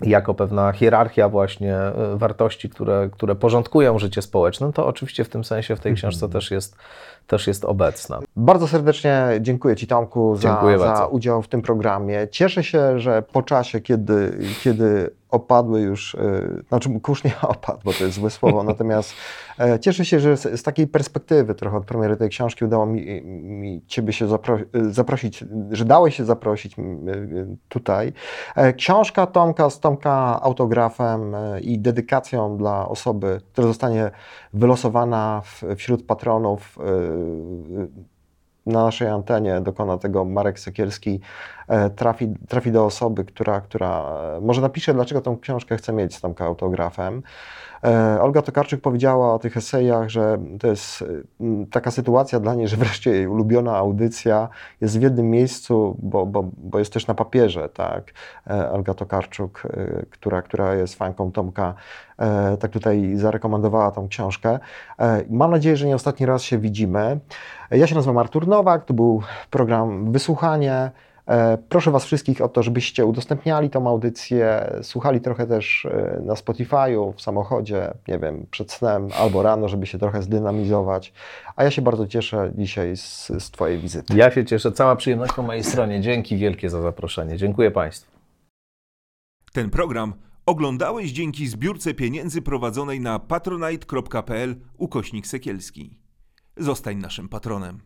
[0.00, 1.76] jako pewna hierarchia właśnie
[2.14, 6.28] y, wartości, które, które porządkują życie społeczne, to oczywiście w tym sensie w tej książce
[6.28, 6.76] też jest,
[7.26, 8.20] też jest obecna.
[8.36, 12.28] Bardzo serdecznie dziękuję Ci, Tomku, za, Dziękuję za udział w tym programie.
[12.30, 17.92] Cieszę się, że po czasie, kiedy, kiedy opadły już, y, znaczy kurz nie opadł, bo
[17.92, 19.14] to jest złe słowo, natomiast
[19.58, 23.22] e, cieszę się, że z, z takiej perspektywy trochę od premiery tej książki udało mi,
[23.22, 28.12] mi Ciebie się zapro, y, zaprosić, że dałeś się zaprosić y, tutaj.
[28.56, 34.10] E, Książka Tomka z Tomka autografem e, i dedykacją dla osoby, która zostanie
[34.54, 35.42] wylosowana
[35.76, 38.14] wśród patronów y,
[38.66, 41.20] na naszej antenie dokona tego Marek Sekielski,
[41.68, 44.04] e, trafi, trafi do osoby, która, która
[44.36, 47.22] e, może napisze, dlaczego tą książkę chce mieć z Tomka autografem.
[47.84, 51.04] E, Olga Tokarczyk powiedziała o tych esejach, że to jest
[51.40, 54.48] m, taka sytuacja dla niej, że wreszcie jej ulubiona audycja
[54.80, 58.12] jest w jednym miejscu, bo, bo, bo jest też na papierze, tak.
[58.50, 61.74] E, Olga Tokarczuk, e, która, która jest fanką Tomka,
[62.18, 64.58] e, tak tutaj zarekomendowała tą książkę.
[65.30, 67.20] Mam nadzieję, że nie ostatni raz się widzimy.
[67.70, 70.90] Ja się nazywam Artur Nowak, to był program Wysłuchanie.
[71.26, 76.34] E, Proszę Was wszystkich o to, żebyście udostępniali tą audycję, słuchali trochę też e, na
[76.34, 81.12] Spotify'u, w samochodzie, nie wiem, przed snem albo rano, żeby się trochę zdynamizować.
[81.56, 84.16] A ja się bardzo cieszę dzisiaj z, z Twojej wizyty.
[84.16, 86.00] Ja się cieszę, cała przyjemność po mojej stronie.
[86.00, 87.36] Dzięki wielkie za zaproszenie.
[87.36, 88.12] Dziękuję Państwu.
[89.52, 90.14] Ten program
[90.46, 95.98] oglądałeś dzięki zbiórce pieniędzy prowadzonej na patronite.pl ukośnik sekielski.
[96.56, 97.80] Zostań naszym patronem.